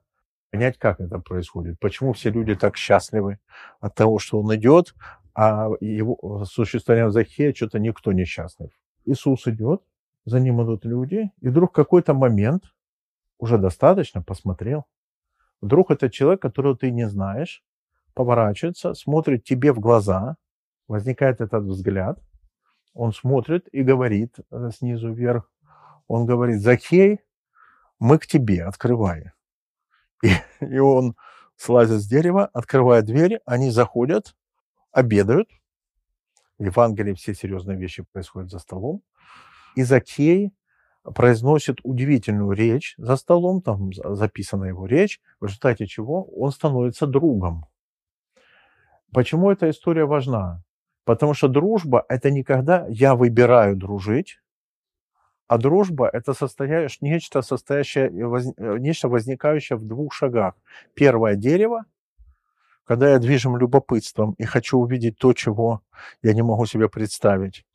[0.52, 1.80] понять, как это происходит.
[1.80, 3.39] Почему все люди так счастливы
[3.80, 4.95] от того, что он идет,
[5.34, 8.69] а его существованием Захея что-то никто не счастлив.
[9.06, 9.82] Иисус идет,
[10.26, 12.63] за ним идут люди, и вдруг какой-то момент,
[13.38, 14.84] уже достаточно, посмотрел,
[15.62, 17.63] вдруг это человек, которого ты не знаешь,
[18.13, 20.36] поворачивается, смотрит тебе в глаза,
[20.89, 22.19] возникает этот взгляд,
[22.93, 25.50] он смотрит и говорит э, снизу вверх,
[26.10, 27.22] он говорит, Захей,
[28.00, 29.32] мы к тебе, открывай.
[30.24, 30.32] И,
[30.62, 31.16] и он
[31.56, 34.36] слазит с дерева, открывает двери, они заходят,
[34.92, 35.50] обедают.
[36.58, 39.02] В Евангелии все серьезные вещи происходят за столом.
[39.76, 40.52] И Закей
[41.04, 47.66] произносит удивительную речь за столом, там записана его речь, в результате чего он становится другом.
[49.12, 50.64] Почему эта история важна?
[51.04, 54.40] Потому что дружба– это не когда я выбираю дружить,
[55.50, 60.54] а дружба– это состоящее, нечто, состоящее, э, нечто возникающее в двух шагах.
[60.94, 61.86] Первое– дерево,
[62.86, 65.82] когда я движим любопытством и хочу увидеть то, чего
[66.22, 67.66] я не могу себе представить.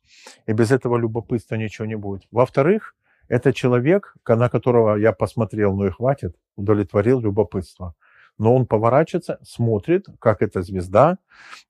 [0.47, 2.23] И без этого любопытства ничего не будет.
[2.31, 2.95] Во-вторых,
[3.27, 7.93] это человек, на которого я посмотрел, ну и хватит, удовлетворил любопытство.
[8.37, 11.17] Но он поворачивается, смотрит, как эта звезда,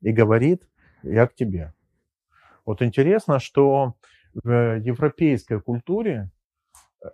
[0.02, 0.62] и говорит,
[1.02, 1.74] я к тебе.
[2.64, 3.96] Вот интересно, что
[4.44, 6.30] в европейской культуре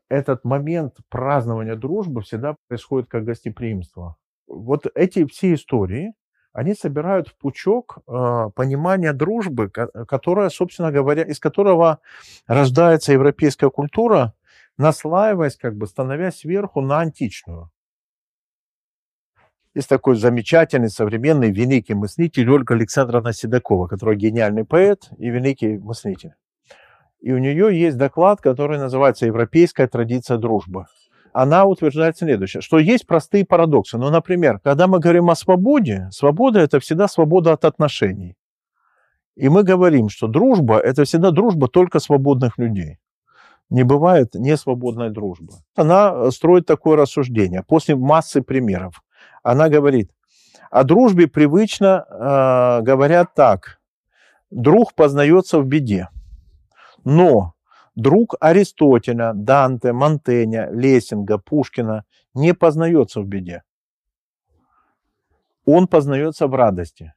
[0.10, 4.17] этот момент празднования дружбы всегда происходит как гостеприимство.
[4.47, 6.13] Вот эти все истории,
[6.53, 11.99] они собирают в пучок э, понимание дружбы, которая, собственно говоря, из которого
[12.47, 14.34] рождается европейская культура,
[14.77, 17.71] наслаиваясь, как бы становясь сверху на античную.
[19.73, 26.34] Есть такой замечательный, современный, великий мыслитель Ольга Александровна Седокова, которая гениальный поэт и великий мыслитель.
[27.21, 30.86] И у нее есть доклад, который называется «Европейская традиция дружбы».
[31.34, 33.97] Она утверждает следующее, что есть простые парадоксы.
[33.97, 38.36] Ну, например, когда мы говорим о свободе, свобода– это всегда свобода от отношений.
[39.36, 42.97] И мы говорим, что дружба– это всегда дружба только свободных людей.
[43.69, 45.53] Не бывает несвободной дружбы.
[45.75, 49.01] Она строит такое рассуждение после массы примеров.
[49.41, 50.12] Она говорит,
[50.69, 53.79] о дружбе привычно э, говорят так.
[54.49, 56.10] Друг познается в беде.
[57.03, 57.53] Но
[57.95, 63.63] друг Аристотеля, Данте, Монтеня, Лессинга, Пушкина не познается в беде.
[65.65, 67.13] Он познается в радости.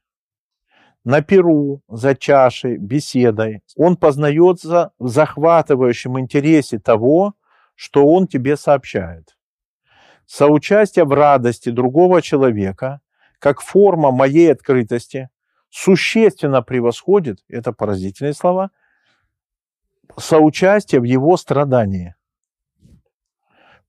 [1.03, 3.61] На перу, за чашей, беседой.
[3.75, 7.35] Он познается в захватывающем интересе того,
[7.75, 9.37] что он тебе сообщает.
[10.25, 13.01] Соучастие в радости другого человека,
[13.37, 15.29] как форма моей открытости,
[15.69, 18.71] существенно превосходит, это поразительные слова–
[20.17, 22.15] соучастие в его страдании,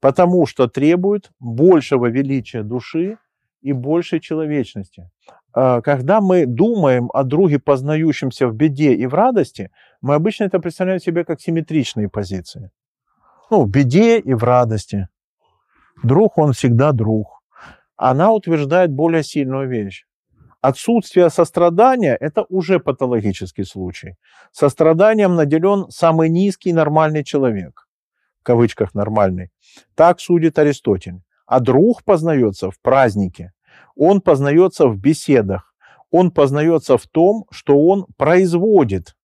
[0.00, 3.18] потому что требует большего величия души
[3.62, 5.11] и большей человечности.
[5.52, 9.70] А, когда мы думаем о друге, познающемся в беде и в радости,
[10.02, 12.70] Мы обычно это представляем себе как симметричные позиции.
[13.50, 15.09] Ну, в беде и в радости.
[16.05, 17.42] Друг, он всегда друг.
[17.96, 20.05] Она утверждает более сильную вещь.
[20.61, 24.16] Отсутствие сострадания– это уже патологический случай.
[24.53, 27.87] Состраданием наделен самый низкий нормальный человек.
[28.40, 29.51] В кавычках нормальный.
[29.95, 31.21] Так судит Аристотель.
[31.47, 33.53] А друг познается в празднике.
[33.95, 35.75] Он познается в беседах.
[36.11, 39.16] Он познается в том, что он производит,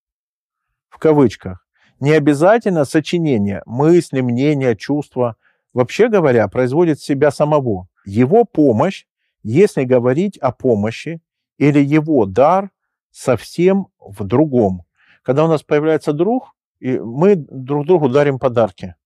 [0.88, 1.66] в кавычках.
[2.00, 5.36] Не обязательно сочинение, мысли, мнения, чувства.
[5.72, 7.88] Вообще говоря, производит себя самого.
[8.04, 9.06] Его помощь,
[9.42, 11.20] если говорить о помощи,
[11.58, 12.70] или его дар
[13.10, 14.82] совсем в другом.
[15.22, 18.96] Когда у нас появляется друг, и мы друг другу дарим подарки.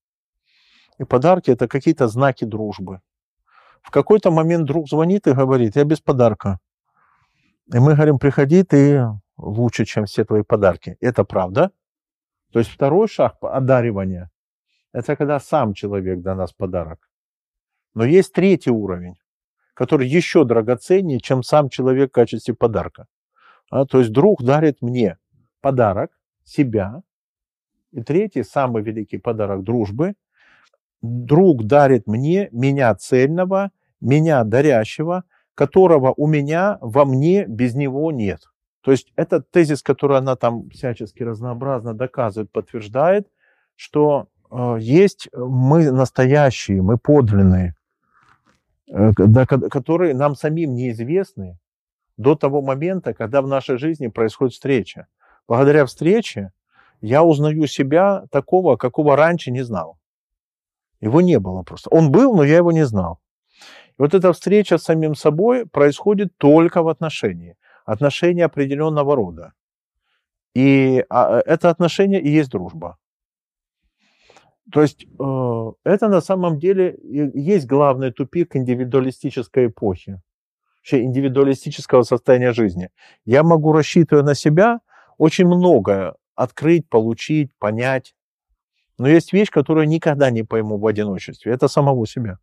[0.97, 3.01] И подарки это какие-то знаки дружбы.
[3.81, 6.59] В какой-то момент друг звонит и говорит, я без подарка.
[7.71, 9.05] И мы говорим, приходи, ты
[9.37, 10.97] лучше, чем все твои подарки.
[10.99, 11.71] Это правда?
[12.51, 14.31] То есть второй шаг одаривания–
[14.93, 17.09] это когда сам человек даст нас подарок.
[17.93, 19.15] Но есть третий уровень,
[19.77, 23.05] который еще драгоценнее, чем сам человек в качестве подарка.
[23.69, 25.19] А, то есть друг дарит мне
[25.61, 26.09] подарок,
[26.43, 27.03] себя.
[27.91, 30.15] И третий, самый великий подарок дружбы.
[31.03, 33.69] Друг дарит мне меня цельного,
[34.01, 38.41] меня дарящего, которого у меня во мне без него нет.
[38.81, 43.27] То есть этот тезис, который она там всячески разнообразно доказывает, подтверждает,
[43.75, 47.76] что э, есть мы настоящие, мы подлинные,
[48.87, 51.57] э, которые нам самим неизвестны
[52.17, 55.07] до того момента, когда в нашей жизни происходит встреча.
[55.47, 56.51] Благодаря встрече
[57.01, 59.97] я узнаю себя такого, какого раньше не знал.
[60.99, 61.89] Его не было просто.
[61.91, 63.19] Он был, но я его не знал.
[63.97, 69.53] И вот эта встреча с самим собой происходит только в отношении отношения определенного рода.
[70.53, 72.97] И а, это отношение и есть дружба.
[74.71, 80.21] То есть э, это на самом деле есть главный тупик индивидуалистической эпохи,
[80.79, 82.89] вообще индивидуалистического состояния жизни.
[83.25, 84.79] Я могу, рассчитывая на себя,
[85.17, 88.13] очень многое открыть, получить, понять.
[88.97, 91.53] Но есть вещь, которую никогда не пойму в одиночестве.
[91.53, 92.39] Это самого себя.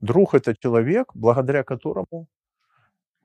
[0.00, 2.28] Друг– это человек, благодаря которому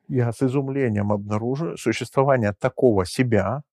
[0.08, 3.64] я с изумлением обнаружу существование такого себя,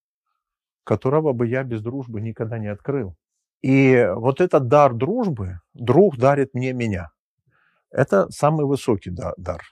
[0.84, 3.16] которого бы я без дружбы никогда не открыл.
[3.62, 7.10] И вот этот дар дружбы, друг дарит мне меня.
[7.90, 9.62] Это самый высокий дар.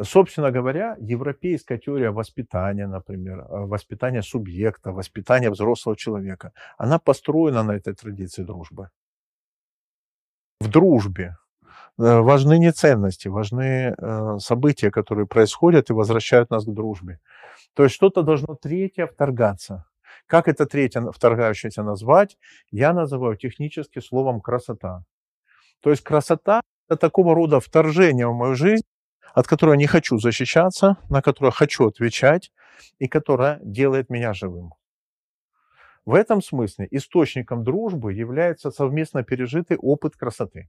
[0.00, 7.72] Собственно говоря, европейская теория воспитания, например, э, воспитания субъекта, воспитания взрослого человека, она построена на
[7.72, 8.90] этой традиции дружбы.
[10.60, 11.36] В дружбе
[11.98, 17.20] Э, важны не ценности, важны э, события, которые происходят и возвращают нас к дружбе.
[17.74, 19.86] То есть что-то должно третье вторгаться.
[20.26, 22.36] Как это третье вторгающееся назвать?
[22.70, 25.04] Я называю технически словом красота.
[25.80, 28.84] То есть красота– это такого рода вторжение в мою жизнь,
[29.34, 32.50] от которого я не хочу защищаться, на которое хочу отвечать,
[32.98, 34.72] и которая делает меня живым.
[36.04, 40.68] В этом смысле источником дружбы является совместно пережитый опыт красоты.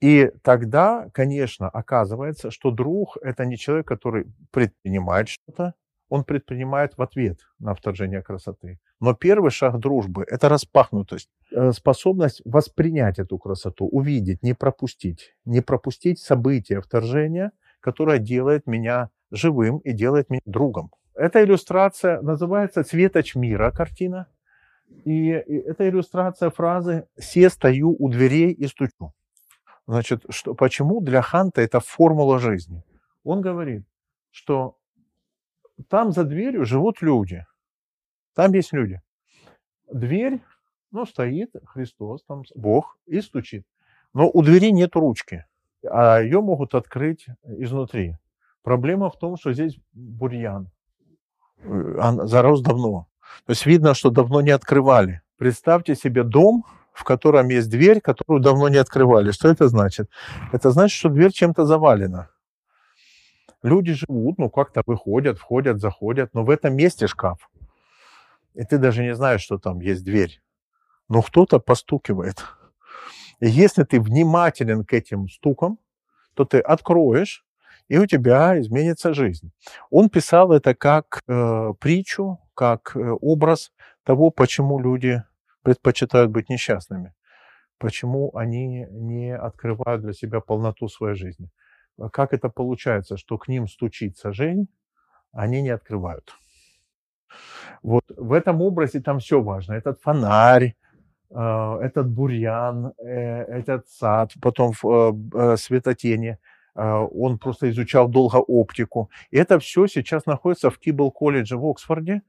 [0.00, 5.74] И тогда, конечно, оказывается, что друг– это не человек, который предпринимает что-то,
[6.08, 8.78] он предпринимает в ответ на вторжение красоты.
[9.00, 15.34] Но первый шаг дружбы– это распахнутость, э, способность воспринять эту красоту, увидеть, не пропустить.
[15.44, 20.90] Не пропустить события вторжения, которое делает меня живым и делает меня другом.
[21.14, 24.26] Эта иллюстрация называется «Цветоч мира» картина.
[25.04, 29.12] И это иллюстрация фразы «Се стою у дверей и стучу».
[29.86, 32.82] Значит, что, почему для Ханта это формула жизни?
[33.24, 33.84] Он говорит,
[34.30, 34.76] что
[35.88, 37.44] там за дверью живут люди.
[38.34, 39.00] Там есть люди.
[39.92, 40.40] Дверь,
[40.90, 43.64] ну, стоит Христос, там Бог, и стучит.
[44.12, 45.44] Но у двери нет ручки,
[45.84, 48.16] а ее могут открыть изнутри.
[48.62, 50.70] Проблема в том, что здесь бурьян.
[51.58, 53.06] Э, он зарос давно.
[53.44, 55.22] То есть видно, что давно не открывали.
[55.36, 59.30] Представьте себе дом, в котором есть дверь, которую давно не открывали.
[59.30, 60.08] Что это значит?
[60.52, 62.30] Это значит, что дверь чем-то завалена.
[63.62, 67.48] Люди живут, ну как-то выходят, входят, заходят, но в этом месте шкаф.
[68.54, 70.40] И ты даже не знаешь, что там есть дверь.
[71.08, 72.44] Но кто-то постукивает.
[73.40, 75.78] И если ты внимателен к этим стукам,
[76.34, 77.44] то ты откроешь,
[77.88, 79.52] и у тебя изменится жизнь.
[79.90, 83.72] Он писал это как э, притчу, как э, образ
[84.04, 85.22] того, почему люди
[85.62, 87.14] предпочитают быть несчастными?
[87.78, 91.50] Почему они не открывают для себя полноту своей жизни?
[91.98, 94.68] А как это получается, что к ним стучится жизнь,
[95.32, 96.34] они не открывают?
[97.82, 99.74] Вот в этом образе там все важно.
[99.74, 100.74] Этот фонарь,
[101.30, 106.38] э, этот бурьян, э, этот сад, потом в светотени.
[106.74, 109.10] Он просто изучал долго оптику.
[109.30, 112.20] И это все сейчас находится в Кибл колледже в Оксфорде.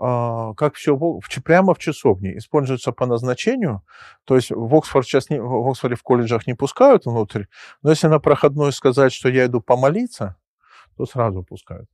[0.00, 0.96] А, как все
[1.44, 3.82] прямо в часовне, используется по назначению.
[4.24, 7.44] То есть в Оксфорд сейчас не, в Оксфорде в колледжах не пускают внутрь,
[7.82, 10.36] но если на проходной сказать, что я иду помолиться,
[10.96, 11.88] то сразу пускают.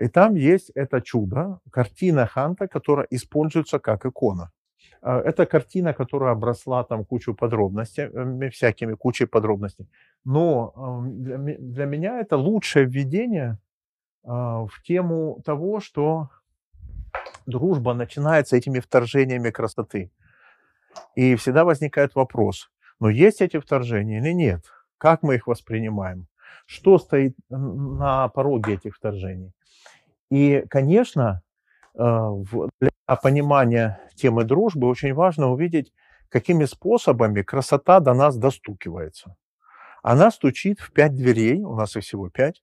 [0.00, 4.52] И там есть это чудо, картина Ханта, которая используется как икона.
[5.00, 9.88] А, это картина, которая обросла там кучу подробностей, э, всякими кучей подробностей.
[10.24, 13.58] Но для меня это лучшее введение
[14.24, 16.30] а, в тему того, что
[17.46, 20.10] дружба начинается этими вторжениями красоты.
[21.14, 24.64] И всегда возникает вопрос, но есть эти вторжения или нет?
[24.98, 26.26] Как мы их воспринимаем?
[26.66, 29.52] Что стоит на пороге этих вторжений?
[30.30, 31.42] И, конечно,
[31.94, 32.30] э,
[32.80, 35.92] для понимания темы дружбы очень важно увидеть,
[36.28, 39.36] какими способами красота до нас достукивается.
[40.02, 42.62] Она стучит в пять дверей, у нас их всего пять.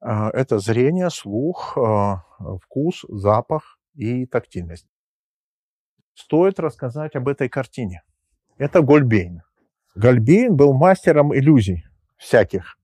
[0.00, 2.14] Э, это зрение, слух, э,
[2.62, 4.86] вкус, запах, и тактильность.
[6.14, 8.02] Стоит рассказать об этой картине.
[8.58, 9.42] Это Гольбейн.
[9.94, 11.84] Гольбейн был мастером иллюзий
[12.16, 12.76] всяких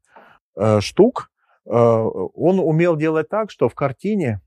[0.57, 1.31] э, штук.
[1.65, 4.41] Э, он умел делать так, что в картине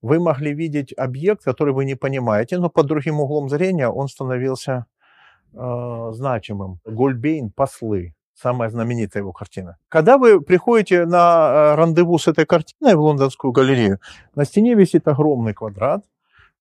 [0.00, 4.86] вы могли видеть объект, который вы не понимаете, но под другим углом зрения он становился
[5.52, 6.80] э, значимым.
[6.84, 9.76] Гольбейн «Послы» самая знаменитая его картина.
[9.88, 13.98] Когда вы приходите на э, рандеву с этой картиной в Лондонскую галерею,
[14.34, 16.04] на стене висит огромный квадрат,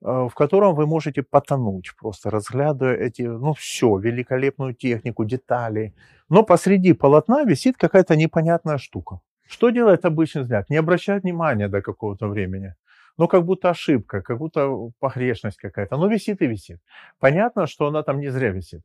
[0.01, 5.93] э, в котором вы можете потонуть, просто разглядывая эти, ну все, великолепную технику, детали.
[6.29, 9.19] Но посреди полотна висит какая-то непонятная штука.
[9.47, 10.69] Что делает обычный взгляд?
[10.69, 12.75] Не обращает внимания до какого-то времени
[13.17, 15.97] ну, как будто ошибка, как будто погрешность какая-то.
[15.97, 16.79] Ну, висит и висит.
[17.19, 18.81] Понятно, что она там не зря висит.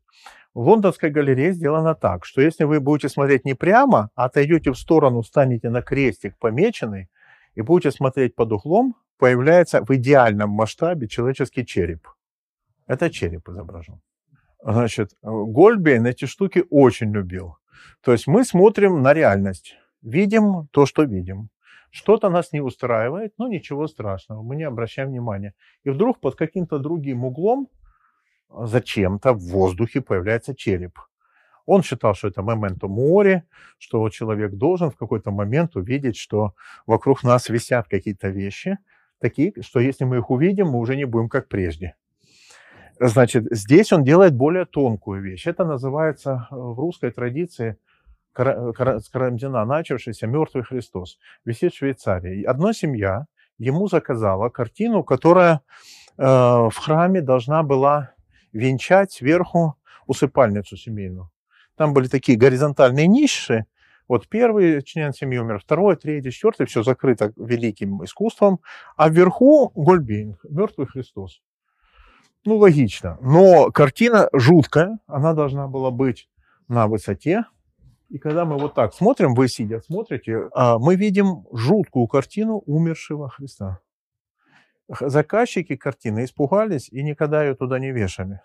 [0.54, 4.78] В лондонской галерее сделано так, что если вы будете смотреть не прямо, а отойдете в
[4.78, 7.08] сторону, станете на крестик помеченный,
[7.54, 12.06] и будете смотреть под углом, появляется в идеальном масштабе человеческий череп.
[12.86, 14.00] Это череп изображен.
[14.62, 17.56] Значит, Гольбейн эти штуки очень любил.
[18.02, 21.48] То есть мы смотрим на реальность, видим то, что видим.
[21.90, 25.54] Что-то нас не устраивает, но ничего страшного, мы не обращаем внимания.
[25.84, 27.68] И вдруг под каким-то другим углом
[28.48, 30.98] а, зачем-то в воздухе появляется череп.
[31.66, 33.44] Он считал, что это моменто море,
[33.78, 36.54] что человек должен в какой-то момент увидеть, что
[36.86, 38.78] вокруг нас висят какие-то вещи,
[39.18, 41.94] такие, что если мы их увидим, мы уже не будем как прежде.
[43.00, 45.46] Значит, здесь он делает более тонкую вещь.
[45.46, 47.76] Это называется э, в русской традиции
[48.38, 52.44] с карантина начавшийся «Мертвый Христос» висит в Швейцарии.
[52.44, 53.26] Одна семья
[53.58, 55.60] ему заказала картину, которая
[56.16, 58.12] э, в храме должна была
[58.52, 59.76] венчать сверху
[60.06, 61.30] усыпальницу семейную.
[61.76, 63.66] Там были такие горизонтальные ниши.
[64.08, 68.60] Вот первый член семьи умер, второй, третий, четвертый, все закрыто великим искусством.
[68.96, 71.42] А вверху Гольбинг, мертвый Христос.
[72.44, 73.18] Ну, логично.
[73.20, 76.28] Но картина жуткая, она должна была быть
[76.68, 77.44] на высоте,
[78.08, 83.28] и когда мы вот так смотрим, вы сидя смотрите, а, мы видим жуткую картину умершего
[83.28, 83.80] Христа.
[84.88, 88.40] Заказчики картины испугались и никогда ее туда не вешали.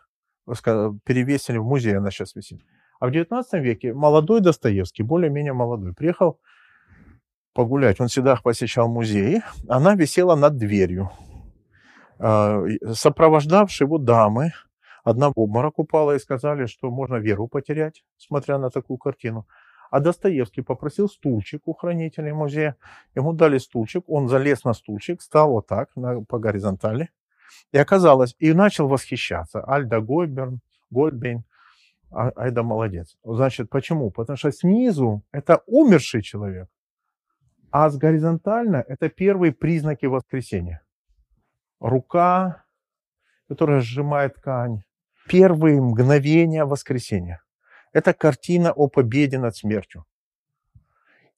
[0.46, 2.62] Перевесили в музей, она сейчас висит.
[3.00, 6.40] А в 19 веке молодой Достоевский, более-менее молодой, приехал
[7.54, 8.02] погулять.
[8.02, 9.42] Он всегда посещал музеи.
[9.70, 11.12] Она висела над дверью.
[12.20, 12.62] А,
[12.92, 14.52] сопровождавшие его дамы
[15.04, 19.48] Одна в обморок упала и сказали, что можно веру потерять, смотря на такую картину.
[19.92, 22.78] А Достоевский попросил стульчик у хранителей музея.
[23.14, 27.10] Ему дали стульчик, он залез на стульчик, стал вот так, на, по горизонтали.
[27.72, 29.62] И оказалось, и начал восхищаться.
[29.62, 31.44] Альда Гойберн, Гольбейн,
[32.14, 33.18] Айда молодец.
[33.24, 34.12] Значит, почему?
[34.12, 36.70] Потому что снизу это умерший человек,
[37.72, 40.82] а с горизонтально это первые признаки воскресения.
[41.80, 42.64] Рука,
[43.48, 44.84] которая сжимает ткань,
[45.28, 47.42] первые мгновения воскресения.
[47.94, 50.06] Это картина о победе над смертью.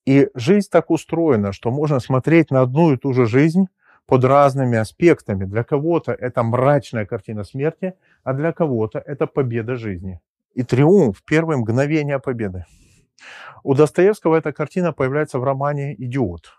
[0.06, 3.68] И жизнь так устроена, что можно смотреть на одну и ту же жизнь
[4.06, 5.46] под разными аспектами.
[5.46, 10.22] Для кого-то это мрачная картина смерти, а для кого-то это победа жизни.
[10.54, 12.66] И триумф, первые мгновения победы.
[13.64, 16.54] У Достоевского эта картина появляется в романе «Идиот».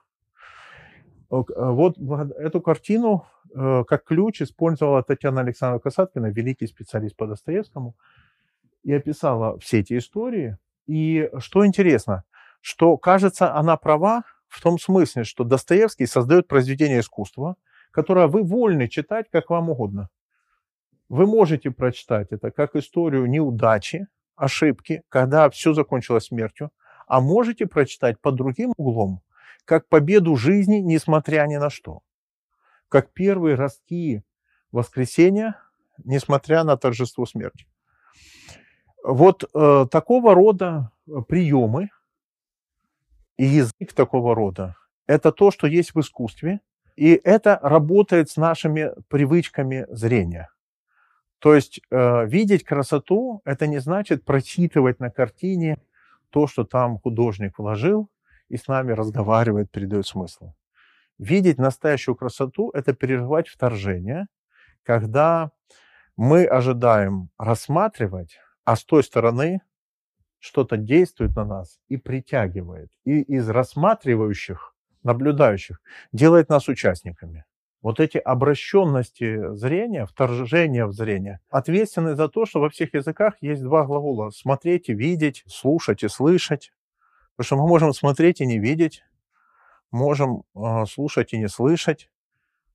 [1.30, 1.98] Э, вот
[2.38, 7.94] эту картину э, как ключ использовала Татьяна Александровна Касаткина, великий специалист по Достоевскому,
[8.82, 10.56] и описала все эти истории.
[10.86, 12.24] И что интересно,
[12.60, 17.56] что, кажется, она права в том смысле, что Достоевский создает произведение искусства,
[17.90, 20.08] которое вы вольны читать, как вам угодно.
[21.08, 24.06] Вы можете прочитать это как историю неудачи,
[24.36, 26.70] ошибки, когда все закончилось смертью,
[27.06, 29.20] а можете прочитать под другим углом,
[29.66, 32.00] как победу жизни, несмотря ни на что.
[32.88, 34.22] Как первые ростки
[34.72, 35.60] воскресения,
[36.04, 37.66] несмотря на торжество смерти.
[39.02, 40.90] Вот э, такого рода
[41.28, 41.90] приемы
[43.36, 46.60] и язык такого рода– это то, что есть в искусстве,
[46.96, 50.48] и это работает с нашими привычками зрения.
[51.38, 55.78] То есть э, видеть красоту– это не значит прочитывать на картине
[56.30, 58.08] то, что там художник вложил,
[58.48, 60.52] и с нами разговаривает, передает смысл.
[61.18, 64.26] Видеть настоящую красоту– это переживать вторжение,
[64.82, 65.50] когда
[66.16, 69.60] мы ожидаем рассматривать, а с той стороны
[70.38, 72.90] что-то действует на нас и притягивает.
[73.04, 75.80] И из рассматривающих, наблюдающих,
[76.12, 77.44] делает нас участниками.
[77.82, 83.62] Вот эти обращенности зрения, вторжение в зрение, ответственны за то, что во всех языках есть
[83.62, 84.30] два глагола.
[84.30, 86.72] Смотреть и видеть, слушать и слышать.
[87.36, 89.02] Потому что мы можем смотреть и не видеть,
[89.90, 92.10] можем э, слушать и не слышать.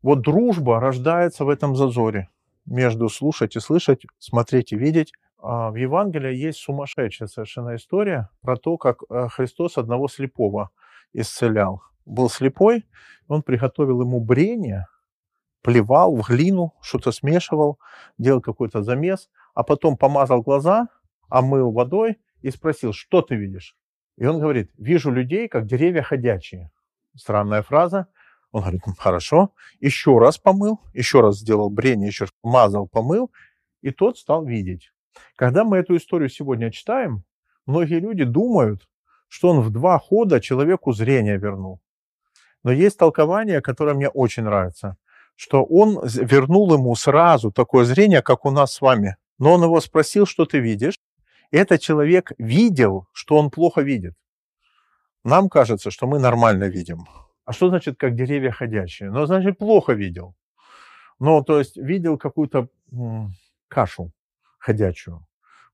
[0.01, 2.30] Вот дружба рождается в этом зазоре
[2.66, 5.14] между слушать и слышать, смотреть и видеть.
[5.39, 10.70] А в Евангелии есть сумасшедшая совершенно история про то, как э, Христос одного слепого
[11.14, 11.82] исцелял.
[12.05, 12.86] Был слепой,
[13.28, 14.86] он приготовил ему брение,
[15.64, 17.80] плевал в глину, что-то смешивал,
[18.20, 20.88] делал какой-то замес, а потом помазал глаза,
[21.30, 23.76] омыл водой и спросил, что ты видишь?
[24.22, 26.69] И он говорит, вижу людей, как деревья ходячие.
[27.15, 28.05] Странная фраза.
[28.51, 29.51] Он говорит, хорошо.
[29.80, 33.32] Еще раз помыл, еще раз сделал брение, еще раз мазал, помыл,
[33.82, 34.91] и тот стал видеть.
[35.36, 37.24] Когда мы эту историю сегодня читаем,
[37.65, 38.88] многие люди думают,
[39.28, 41.82] что он в два хода человеку зрение вернул.
[42.61, 44.97] Но есть толкование, которое мне очень нравится
[45.36, 49.15] что он вернул ему сразу такое зрение, как у нас с вами.
[49.39, 50.99] Но он его спросил, что ты видишь.
[51.52, 54.16] Этот человек видел, что он плохо видит.
[55.24, 57.06] Нам кажется, что мы нормально видим.
[57.45, 59.12] А что значит, как деревья ходячие?
[59.12, 60.36] Ну, значит, плохо видел.
[61.20, 62.70] Ну, то есть видел какую-то
[63.68, 64.12] кашу
[64.58, 65.26] ходячую.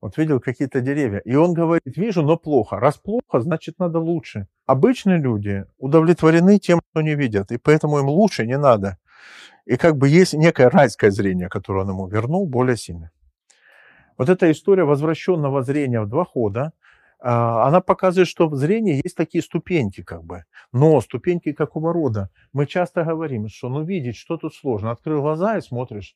[0.01, 1.19] Вот видел какие-то деревья.
[1.19, 2.79] И он говорит, вижу, но плохо.
[2.79, 4.47] Раз плохо, значит, надо лучше.
[4.65, 7.51] Обычные люди удовлетворены тем, что не видят.
[7.51, 8.97] И поэтому им лучше не надо.
[9.65, 13.11] И как бы есть некое райское зрение, которое он ему вернул, более сильное.
[14.17, 16.73] Вот эта история возвращенного зрения в два хода,
[17.19, 20.43] а, она показывает, что в зрении есть такие ступеньки как бы.
[20.71, 22.29] Но ступеньки какого рода?
[22.53, 24.91] Мы часто говорим, что ну видеть, что тут сложно.
[24.91, 26.15] Открыл глаза и смотришь,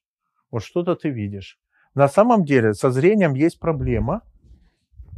[0.51, 1.59] вот что-то ты видишь.
[1.95, 4.21] На самом деле со зрением есть проблема,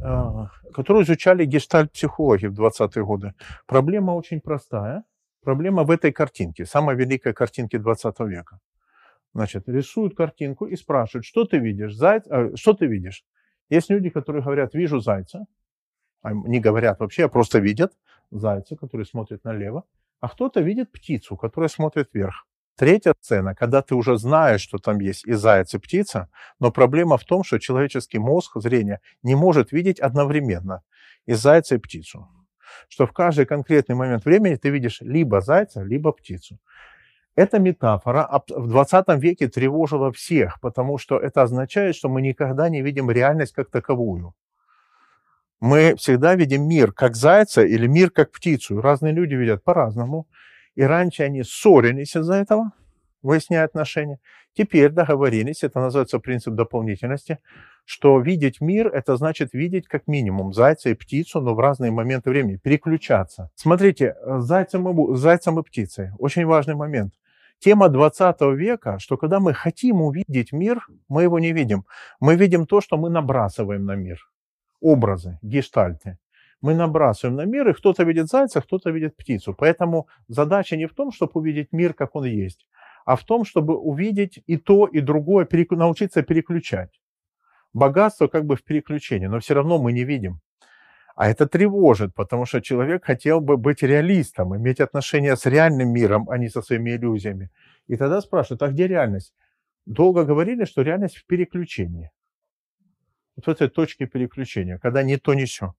[0.00, 3.34] а, которую изучали гештальт-психологи в 20-е годы.
[3.66, 5.04] Проблема очень простая–
[5.44, 8.60] Проблема в этой картинке, самой великой картинке 20 века.
[9.34, 13.24] Значит, рисуют картинку и спрашивают, что ты видишь, зайца, э, что ты видишь?
[13.68, 15.46] Есть люди, которые говорят, вижу зайца,
[16.22, 17.92] не говорят вообще, а просто видят
[18.30, 19.84] зайца, который смотрит налево,
[20.20, 22.46] а кто-то видит птицу, которая смотрит вверх.
[22.76, 26.28] Третья сцена, когда ты уже знаешь, что там есть и заяц, и птица,
[26.60, 30.82] но проблема в том, что человеческий мозг, зрение не может видеть одновременно
[31.26, 32.28] и зайца, и птицу
[32.88, 36.58] что в каждый конкретный момент времени ты видишь либо зайца, либо птицу.
[37.36, 42.80] Эта метафора в 20 веке тревожила всех, потому что это означает, что мы никогда не
[42.80, 44.34] видим реальность как таковую.
[45.60, 48.80] Мы всегда видим мир как зайца или мир как птицу.
[48.80, 50.28] Разные люди видят по-разному.
[50.76, 52.72] И раньше они ссорились из-за этого,
[53.22, 54.18] выясняя отношения.
[54.56, 57.38] Теперь договорились, это называется принцип дополнительности,
[57.84, 62.30] что видеть мир– это значит видеть как минимум зайца и птицу, но в разные моменты
[62.30, 63.50] времени, переключаться.
[63.54, 67.14] Смотрите, э, зайцем и, зайцем и птицей– очень важный момент.
[67.58, 71.84] Тема 20 века, что когда мы хотим увидеть мир, мы его не видим.
[72.20, 74.18] Мы видим то, что мы набрасываем на мир.
[74.80, 76.18] Образы, гештальты.
[76.60, 79.54] Мы набрасываем на мир, и кто-то видит зайца, кто-то видит птицу.
[79.54, 82.66] Поэтому задача не в том, чтобы увидеть мир, как он есть,
[83.04, 86.90] а в том, чтобы увидеть и то, и другое, научиться переключать
[87.74, 90.40] богатство как бы в переключении, но все равно мы не видим.
[91.14, 96.28] А это тревожит, потому что человек хотел бы быть реалистом, иметь отношения с реальным миром,
[96.28, 97.50] а не со своими иллюзиями.
[97.86, 99.34] И тогда спрашивают, а где реальность?
[99.86, 102.10] Долго говорили, что реальность в переключении.
[103.36, 105.74] Вот в этой точке переключения, когда не то, не все.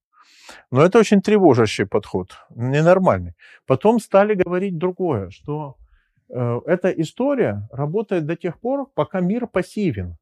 [0.71, 3.33] Но это очень тревожащий подход, ненормальный.
[3.65, 5.75] Потом стали говорить другое, что
[6.29, 10.17] э, эта история работает до тех пор, пока мир пассивен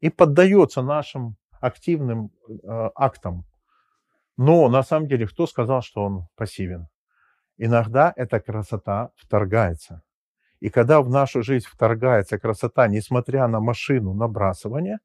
[0.00, 3.44] и поддается нашим активным э, актам.
[4.42, 6.88] Но на самом деле, кто сказал, что он пассивен?
[7.58, 10.02] Иногда эта красота вторгается.
[10.60, 15.00] И когда в нашу жизнь вторгается красота, несмотря на машину набрасывания,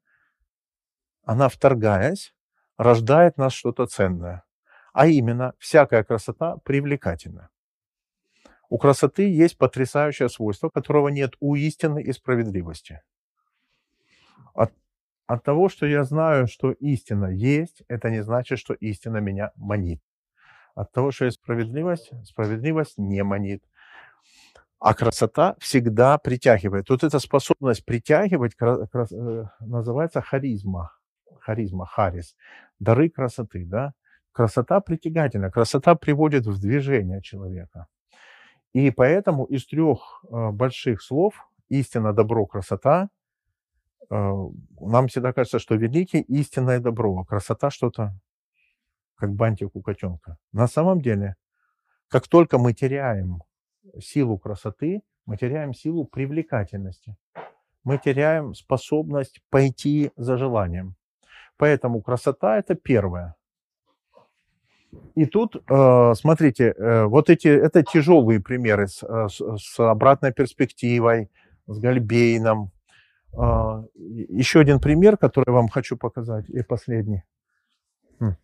[1.26, 2.34] она, вторгаясь,
[2.78, 4.46] рождает нас что-то ценное.
[4.94, 7.50] А именно, всякая красота привлекательна.
[8.70, 13.02] У красоты есть потрясающее свойство, которого нет у истины и справедливости.
[15.28, 20.02] От, того, что я знаю, что истина есть, это не значит, что истина меня манит.
[20.76, 23.64] От того, что есть справедливость, справедливость не манит.
[24.80, 26.90] А красота всегда притягивает.
[26.90, 30.92] Вот эта способность притягивать э, называется харизма.
[31.40, 32.36] Харизма, харис.
[32.80, 33.94] Дары красоты, да?
[34.32, 35.50] Красота притягательна.
[35.50, 37.88] Красота приводит в движение человека.
[38.74, 41.34] И поэтому из трех э, больших слов
[41.70, 43.10] истина, добро, красота
[44.10, 48.14] нам всегда кажется, что великий истинное добро, а красота что-то
[49.16, 50.38] как бантик у котенка.
[50.52, 51.36] На самом деле,
[52.10, 53.42] как только мы теряем
[54.00, 57.16] силу красоты, мы теряем силу привлекательности.
[57.84, 60.96] Мы теряем способность пойти за желанием.
[61.58, 63.36] Поэтому красота– это первое.
[65.16, 71.30] И тут, э, смотрите, э, вот эти, это тяжелые примеры э, с, с обратной перспективой,
[71.68, 72.72] с Гальбейном.
[73.36, 77.24] Еще один пример, который я вам хочу показать, и последний.
[78.20, 78.36] Хм.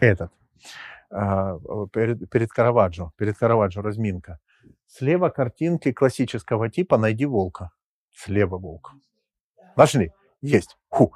[0.00, 0.30] Этот.
[1.10, 4.38] Перед, перед Караваджо, перед Караваджо разминка.
[4.86, 7.70] Слева картинки классического типа «Найди волка».
[8.12, 8.92] Слева волк.
[9.76, 10.12] Нашли?
[10.42, 10.78] Есть.
[10.90, 11.12] Фу.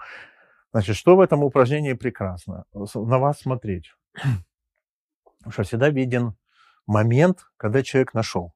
[0.72, 2.64] Значит, что в этом упражнении прекрасно?
[2.72, 3.92] На вас смотреть
[5.50, 6.34] что всегда виден
[6.86, 8.52] момент, когда человек нашел.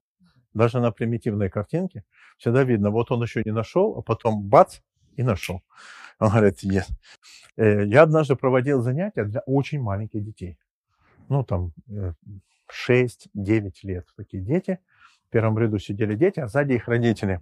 [0.59, 2.03] Даже на примитивной картинке
[2.37, 4.79] всегда видно, вот он еще не нашел, а потом бац,
[5.15, 5.61] и нашел.
[6.19, 6.83] Он говорит, yes.
[7.55, 10.57] Э, я однажды проводил занятия для очень маленьких детей.
[11.29, 12.17] Ну, там, 6-9
[13.35, 14.79] э, лет такие дети.
[15.29, 17.39] В первом ряду сидели дети, а сзади их родители.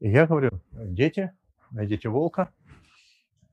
[0.00, 1.30] И я говорю, дети,
[1.70, 2.50] найдите волка.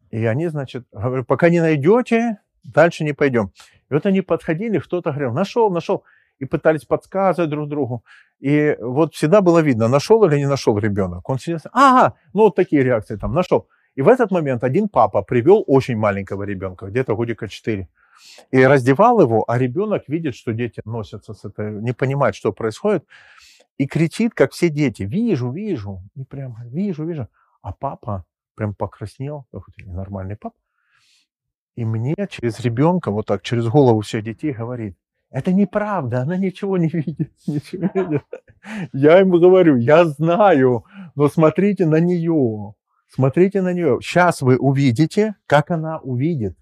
[0.10, 3.52] И они, значит, говорю, пока не найдете, дальше не пойдем.
[3.92, 6.04] И вот они подходили, кто-то говорил, нашел, нашел,
[6.40, 8.04] и пытались подсказывать друг другу.
[8.40, 11.30] И вот всегда было видно, нашел или не нашел ребенок.
[11.30, 13.68] Он сидел, ага, ну вот такие реакции там, нашел.
[13.96, 17.88] И в этот момент один папа привел очень маленького ребенка, где-то годика 4,
[18.52, 23.06] и раздевал его, а ребенок видит, что дети носятся с этой, не понимает, что происходит,
[23.78, 27.28] и кричит, как все дети, вижу, вижу, и прям вижу, вижу.
[27.62, 28.26] А папа
[28.56, 30.56] прям покраснел, какой-то ненормальный папа,
[31.76, 34.98] и мне через ребенка, вот так, через голову всех детей говорит,
[35.34, 38.24] это неправда, она ничего не видит, ничего не видит.
[38.94, 42.76] Я ему говорю, я знаю, но смотрите на нее,
[43.10, 43.98] смотрите на нее.
[44.00, 46.56] Сейчас вы увидите, как она увидит.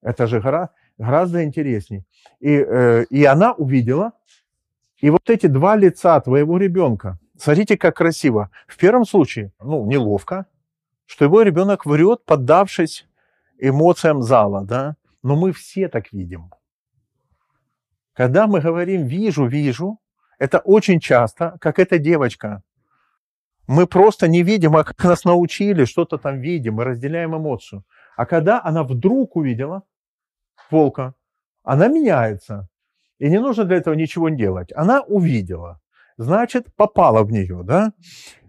[0.00, 2.06] Это же гора, гораздо интереснее.
[2.40, 4.12] И, э, и она увидела,
[5.02, 8.50] и вот эти два лица твоего ребенка, смотрите, как красиво.
[8.66, 10.46] В первом случае, ну, неловко,
[11.04, 13.06] что его ребенок врет, поддавшись
[13.58, 16.50] эмоциям зала, да, но мы все так видим.
[18.14, 19.98] Когда мы говорим «вижу, вижу»,
[20.38, 22.62] это очень часто, как эта девочка.
[23.66, 27.84] Мы просто не видим, а как нас научили, что-то там видим, мы разделяем эмоцию.
[28.16, 29.82] А когда она вдруг увидела
[30.70, 31.14] волка,
[31.62, 32.68] она меняется.
[33.18, 34.70] И не нужно для этого ничего делать.
[34.74, 35.80] Она увидела.
[36.16, 37.62] Значит, попала в нее.
[37.64, 37.92] Да?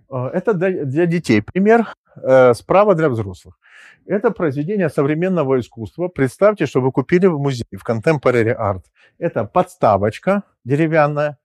[0.10, 3.58] Э, это для детей пример, э, справа для взрослых.
[4.06, 6.08] Это произведение современного искусства.
[6.10, 8.84] Представьте, что вы купили в музее, в Contemporary Art.
[9.18, 11.38] Это подставочка деревянная,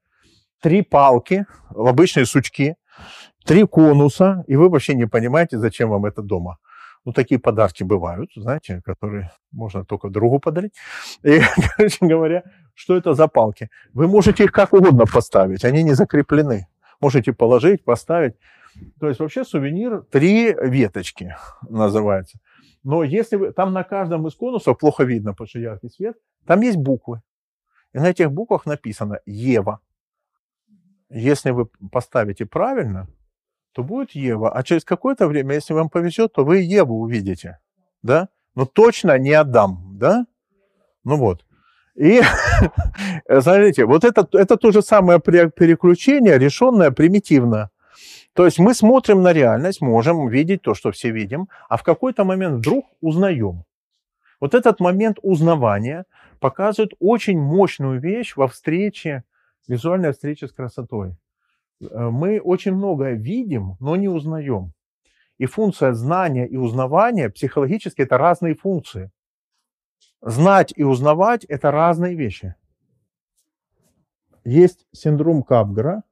[0.60, 2.76] три палки, обычные сучки,
[3.44, 6.58] три конуса, и вы вообще не понимаете, зачем вам это дома.
[7.06, 10.74] Ну, такие подарки бывают, знаете, которые можно только другу подарить.
[11.22, 11.40] И,
[11.76, 12.42] короче говоря,
[12.74, 13.70] что это за палки?
[13.94, 16.66] Вы можете их как угодно поставить, они не закреплены.
[17.00, 18.34] Можете положить, поставить.
[18.98, 21.34] То есть вообще сувенир три веточки
[21.68, 22.38] называется.
[22.82, 26.16] Но если вы, там на каждом из конусов плохо видно, потому что яркий свет,
[26.46, 27.20] там есть буквы.
[27.92, 29.80] И на этих буквах написано Ева.
[31.10, 33.08] Если вы поставите правильно,
[33.72, 34.50] то будет Ева.
[34.52, 37.58] А через какое-то время, если вам повезет, то вы Еву увидите.
[38.02, 38.28] Да?
[38.54, 39.98] Но точно не Адам.
[39.98, 40.26] Да?
[41.04, 41.44] Ну вот.
[41.96, 42.20] И,
[43.40, 47.70] смотрите, вот это, это то же самое переключение, решенное примитивно.
[48.32, 52.24] То есть мы смотрим на реальность, можем видеть то, что все видим, а в какой-то
[52.24, 53.64] момент вдруг узнаем.
[54.40, 56.04] Вот этот момент узнавания
[56.38, 59.24] показывает очень мощную вещь во встрече,
[59.68, 61.16] визуальной встрече с красотой.
[61.80, 64.72] Э, мы очень многое видим, но не узнаем.
[65.38, 69.10] И функция знания и узнавания психологически это разные функции.
[70.22, 72.54] Знать и узнавать это разные вещи.
[74.44, 76.09] Есть синдром Капгара, э,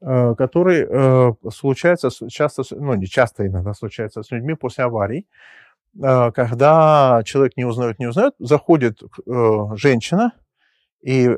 [0.00, 5.26] который э, случается часто, ну не часто иногда случается с людьми после аварий,
[6.02, 9.00] э, когда человек не узнает, не узнает, заходит
[9.76, 10.32] женщина
[11.02, 11.28] и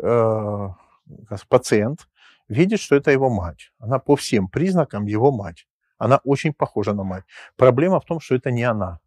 [1.48, 2.08] пациент
[2.48, 3.72] видит, что это его мать.
[3.78, 5.66] Она по всем признакам его мать.
[5.98, 7.24] Она очень похожа на мать.
[7.56, 9.00] Проблема в том, что это не она.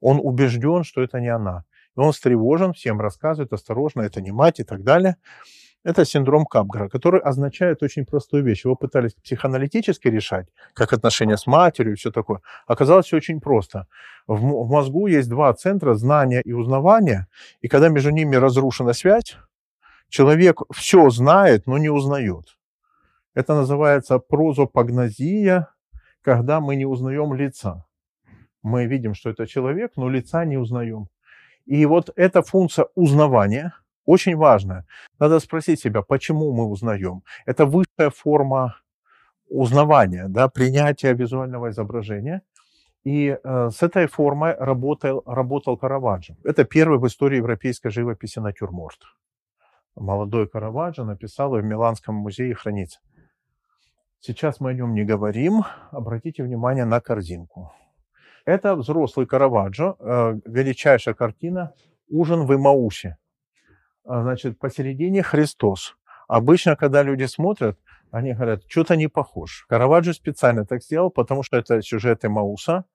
[0.00, 1.64] Он убежден, что это не она.
[1.96, 5.16] И он встревожен, всем рассказывает, осторожно, это не мать и так далее.
[5.82, 8.64] Это синдром Капгара, который означает очень простую вещь.
[8.64, 12.40] Его пытались психоаналитически решать, как отношения с матерью и все такое.
[12.66, 13.86] Оказалось все очень просто.
[14.26, 17.28] В, в мозгу есть два центра знания и узнавания,
[17.62, 19.36] и когда между ними разрушена связь,
[20.10, 22.58] человек все знает, но не узнает.
[23.34, 25.68] Это называется прозопагнозия,
[26.20, 27.86] когда мы не узнаем лица.
[28.62, 31.08] Мы видим, что это человек, но лица не узнаем.
[31.64, 33.72] И вот эта функция узнавания
[34.04, 34.86] очень важная.
[35.18, 37.22] Надо спросить себя, почему мы узнаем.
[37.46, 38.76] Это высшая форма
[39.48, 42.42] узнавания, да, принятия визуального изображения.
[43.04, 46.36] И э, с этой формой работал, работал Караваджо.
[46.44, 48.98] Это первый в истории европейской живописи натюрморт.
[49.96, 53.00] Молодой Караваджо написал и в Миланском музее хранится.
[54.20, 55.62] Сейчас мы о нем не говорим.
[55.90, 57.72] Обратите внимание на корзинку.
[58.44, 61.72] Это взрослый Караваджо, э, величайшая картина
[62.10, 63.16] «Ужин в Имаусе».
[64.10, 65.94] А, значит, посередине Христос.
[66.26, 67.78] Обычно, когда люди смотрят,
[68.10, 69.66] они говорят, что-то не похож.
[69.68, 72.86] Караваджо специально так сделал, потому что это сюжет Имауса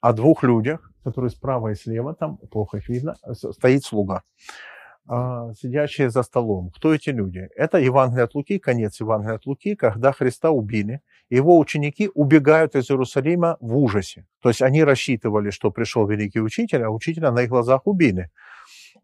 [0.00, 4.22] о двух людях, которые справа и слева, там плохо их видно, стоит слуга.
[5.06, 6.70] А, сидящие за столом.
[6.74, 7.46] Кто эти люди?
[7.56, 11.02] Это Евангелие от Луки, конец Евангелия от Луки, когда Христа убили.
[11.28, 14.24] Его ученики убегают из Иерусалима в ужасе.
[14.40, 18.30] То есть они рассчитывали, что пришел великий учитель, а учителя на их глазах убили.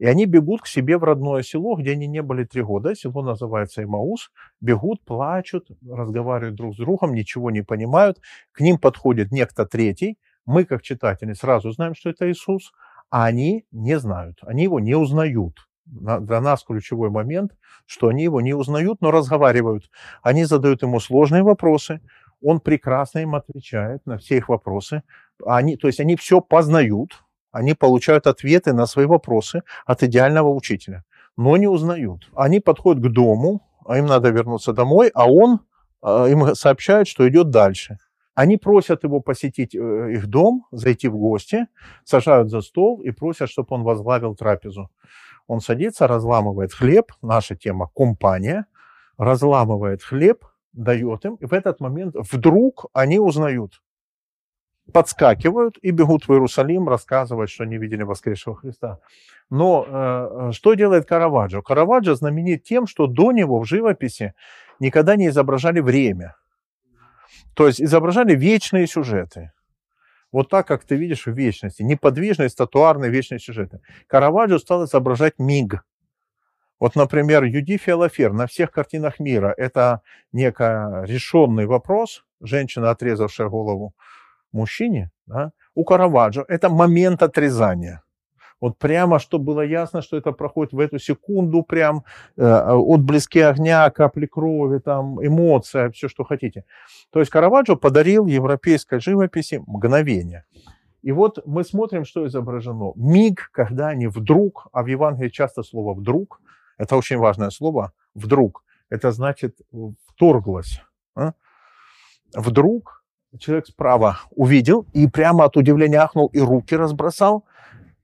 [0.01, 2.95] И они бегут к себе в родное село, где они не были три года.
[2.95, 4.33] Село называется Имаус.
[4.61, 8.19] Бегут, плачут, разговаривают друг с другом, ничего не понимают.
[8.53, 10.19] К ним подходит некто третий.
[10.47, 12.73] Мы, как читатели, сразу знаем, что это Иисус,
[13.11, 17.53] а они не знают, они его не узнают для нас ключевой момент,
[17.85, 19.91] что они его не узнают, но разговаривают.
[20.23, 22.01] Они задают ему сложные вопросы,
[22.43, 25.03] он прекрасно им отвечает на все их вопросы.
[25.45, 27.23] Они, то есть они все познают,
[27.53, 31.05] они получают ответы на свои вопросы от идеального учителя,
[31.37, 32.29] но не узнают.
[32.35, 35.61] Они подходят к дому, а им надо вернуться домой, а он
[36.03, 37.99] а, им сообщает, что идет дальше.
[38.35, 41.67] Они просят его посетить э, их дом, зайти в гости,
[42.05, 44.91] сажают за стол и просят, чтобы он возглавил трапезу.
[45.47, 48.67] Он садится, разламывает хлеб, наша тема компания,
[49.19, 53.83] разламывает хлеб, дает им, и в этот момент вдруг они узнают,
[54.91, 58.99] подскакивают и бегут в Иерусалим рассказывать, что они видели воскресшего Христа.
[59.49, 61.63] Но э, что делает Караваджо?
[61.63, 64.35] Караваджо знаменит тем, что до него в живописи
[64.79, 66.37] никогда не изображали время.
[67.55, 69.53] То есть изображали вечные сюжеты.
[70.33, 71.83] Вот так, как ты видишь в вечности.
[71.83, 73.81] Неподвижные, статуарные вечные сюжеты.
[74.07, 75.85] Караваджо стал изображать миг.
[76.79, 80.01] Вот, например, Юдифия Лафер на всех картинах мира– это
[80.33, 83.95] некий решенный вопрос, женщина, отрезавшая голову
[84.53, 85.11] мужчине.
[85.27, 85.53] Да?
[85.75, 88.03] У Караваджо это момент отрезания.
[88.61, 92.05] Вот прямо, чтобы было ясно, что это проходит в эту секунду, прям
[92.37, 96.65] э, отблески огня, капли крови, там, эмоция, все, что хотите.
[97.11, 100.45] То есть Караваджо подарил европейской живописи мгновение.
[101.03, 102.93] И вот мы смотрим, что изображено.
[102.97, 106.41] Миг, когда они вдруг, а в Евангелии часто слово «вдруг»,
[106.77, 109.57] это очень важное слово, «вдруг», это значит
[110.07, 110.83] «вторглось».
[111.15, 111.33] А?
[112.35, 113.00] Вдруг
[113.39, 117.45] человек справа увидел и прямо от удивления ахнул и руки разбросал,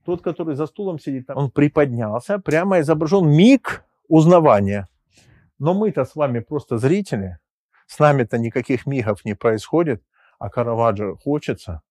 [0.05, 4.87] тот, который за стулом сидит, он приподнялся, прямо изображен миг узнавания.
[5.59, 7.39] Но мы-то с вами просто зрители,
[7.87, 10.01] с нами-то никаких мигов не происходит,
[10.39, 11.81] а Караваджо хочется,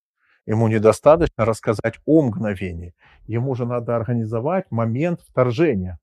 [0.47, 2.95] ему недостаточно рассказать о мгновении,
[3.27, 5.99] ему же надо организовать момент вторжения.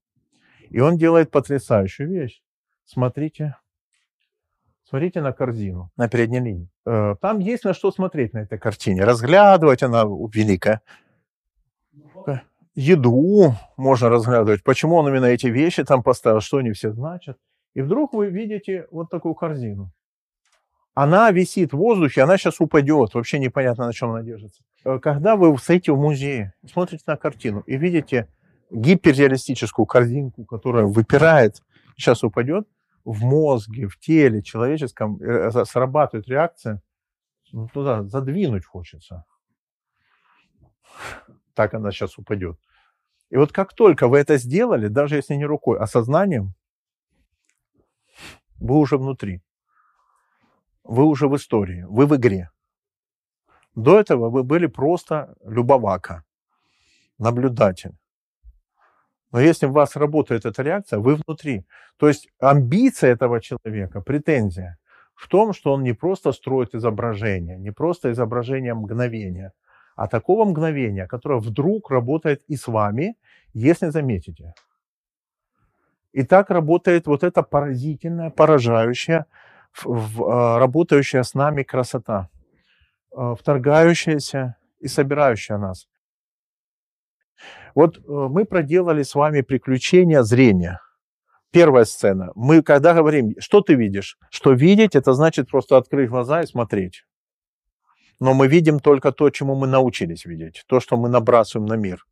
[0.70, 2.42] И он делает потрясающую вещь.
[2.84, 3.56] Смотрите,
[4.88, 6.68] смотрите на корзину на передней линии.
[6.86, 9.04] Э, там есть на что смотреть на этой картине.
[9.04, 10.80] Разглядывать она великая
[12.74, 17.38] еду можно разглядывать, почему он именно эти вещи там поставил, что они все значат.
[17.74, 19.90] И вдруг вы видите вот такую корзину.
[20.94, 24.62] Она висит в воздухе, она сейчас упадет, вообще непонятно, на чем она держится.
[24.84, 28.28] Э, когда вы стоите в музее, смотрите на картину и видите
[28.70, 31.62] гиперреалистическую корзинку, которая выпирает,
[31.96, 32.68] сейчас упадет,
[33.04, 36.82] в мозге, в теле человеческом э, срабатывает реакция,
[37.52, 39.24] ну, туда задвинуть хочется
[41.54, 42.58] так она сейчас упадет.
[43.30, 46.54] И вот как только вы это сделали, даже если не рукой, а сознанием,
[48.56, 49.42] вы уже внутри.
[50.84, 52.50] вы уже в истории, вы в игре.
[53.74, 56.24] До этого вы были просто любовака,
[57.18, 57.96] наблюдатель.
[59.34, 61.66] Но если у вас работает эта реакция, вы внутри.
[61.96, 64.78] То есть амбиция этого человека, претензия
[65.16, 69.52] в том, что он не просто строит изображение, не просто изображение мгновения,
[69.96, 73.16] а такого мгновения, которое вдруг работает и с вами,
[73.54, 74.54] если заметите.
[76.12, 79.26] И так работает вот эта поразительная, поражающая,
[79.84, 82.28] а, работающая с нами красота,
[83.10, 85.88] а, вторгающаяся и собирающая нас.
[87.74, 90.80] Вот э, мы проделали с вами приключения зрения.
[91.50, 92.32] Первая сцена.
[92.34, 94.18] Мы когда говорим, что ты видишь?
[94.30, 97.04] Что видеть, это значит просто открыть глаза и смотреть.
[98.20, 102.04] Но мы видим только то, чему мы научились видеть, то, что мы набрасываем на мир.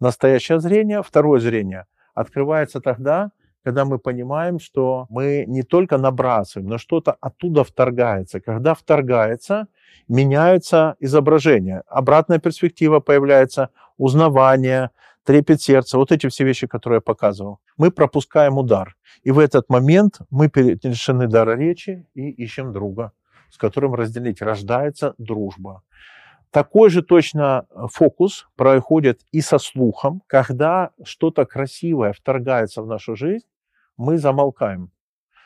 [0.00, 3.30] Настоящее зрение, второе зрение, открывается тогда,
[3.64, 8.40] когда мы понимаем, что мы не только набрасываем, но что-то оттуда вторгается.
[8.40, 9.68] Когда вторгается,
[10.08, 11.82] меняется изображение.
[11.86, 14.90] Обратная перспектива появляется, узнавание,
[15.24, 17.60] трепет сердца, вот эти все вещи, которые я показывал.
[17.76, 18.96] Мы пропускаем удар.
[19.22, 23.12] И в этот момент мы лишены дара речи и ищем друга,
[23.50, 24.42] с которым разделить.
[24.42, 25.82] Рождается дружба.
[26.50, 33.46] Такой же точно фокус происходит и со слухом, когда что-то красивое вторгается в нашу жизнь,
[33.96, 34.90] мы замолкаем.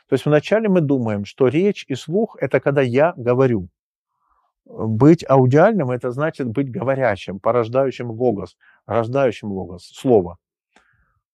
[0.08, 3.68] То есть вначале мы думаем, что речь и слух– это когда я говорю.
[4.66, 10.38] Быть аудиальным– это значит быть говорящим, порождающим логос, рождающим логос, слово.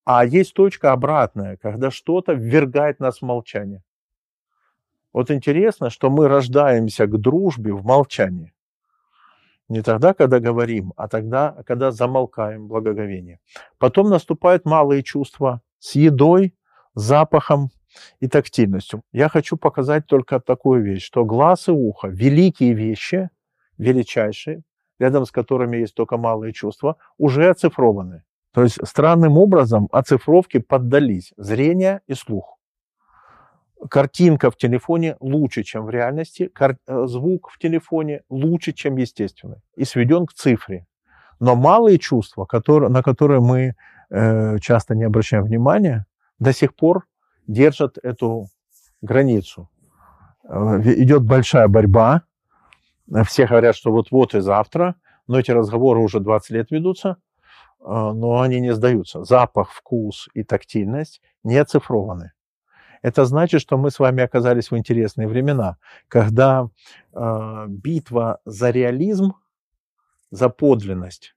[0.05, 3.83] А есть точка обратная, когда что-то ввергает нас в молчание.
[5.14, 8.55] Вот интересно, что мы рождаемся к дружбе в молчании.
[9.68, 13.41] Не тогда, когда говорим, а тогда, когда замолкаем благоговение.
[13.78, 16.55] Потом наступают малые чувства с едой,
[16.95, 17.70] запахом
[18.20, 19.03] и тактильностью.
[19.12, 23.30] Я хочу показать только такую вещь, что глаз и ухо– великие вещи,
[23.78, 24.62] величайшие,
[24.99, 28.22] рядом с которыми есть только малые чувства, уже оцифрованы.
[28.53, 32.59] То есть странным образом оцифровки поддались зрение и слух.
[33.90, 39.84] Картинка в телефоне лучше, чем в реальности, э, звук в телефоне лучше, чем естественный, и
[39.84, 40.86] сведен к цифре.
[41.40, 43.74] Но малые чувства, которые, на которые мы
[44.11, 46.07] э, часто не обращаем внимания,
[46.38, 47.07] до сих пор
[47.47, 48.49] держат эту
[49.01, 49.68] границу.
[50.45, 52.22] Э, идет большая борьба.
[53.26, 54.95] Все говорят, что вот-вот и завтра,
[55.26, 57.16] но эти разговоры уже 20 лет ведутся,
[57.80, 59.24] э, но они не сдаются.
[59.24, 62.32] Запах, вкус и тактильность не оцифрованы.
[63.03, 65.76] Это значит, что мы с вами оказались в интересные времена,
[66.09, 66.68] когда
[67.12, 69.34] э, битва за реализм,
[70.30, 71.34] за подлинность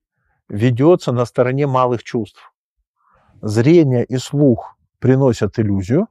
[0.48, 2.54] ведется на стороне малых чувств.
[3.42, 4.75] Зрение и слух
[5.06, 6.08] приносят иллюзию,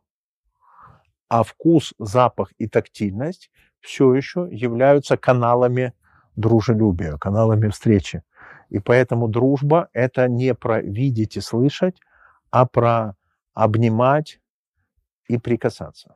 [1.28, 5.95] а вкус, запах и тактильность все еще являются каналами
[6.36, 8.22] дружелюбия, каналами встречи.
[8.70, 11.97] И поэтому дружба– это не про видеть и слышать,
[12.53, 13.16] а про
[13.53, 14.38] обнимать
[15.26, 16.14] и прикасаться.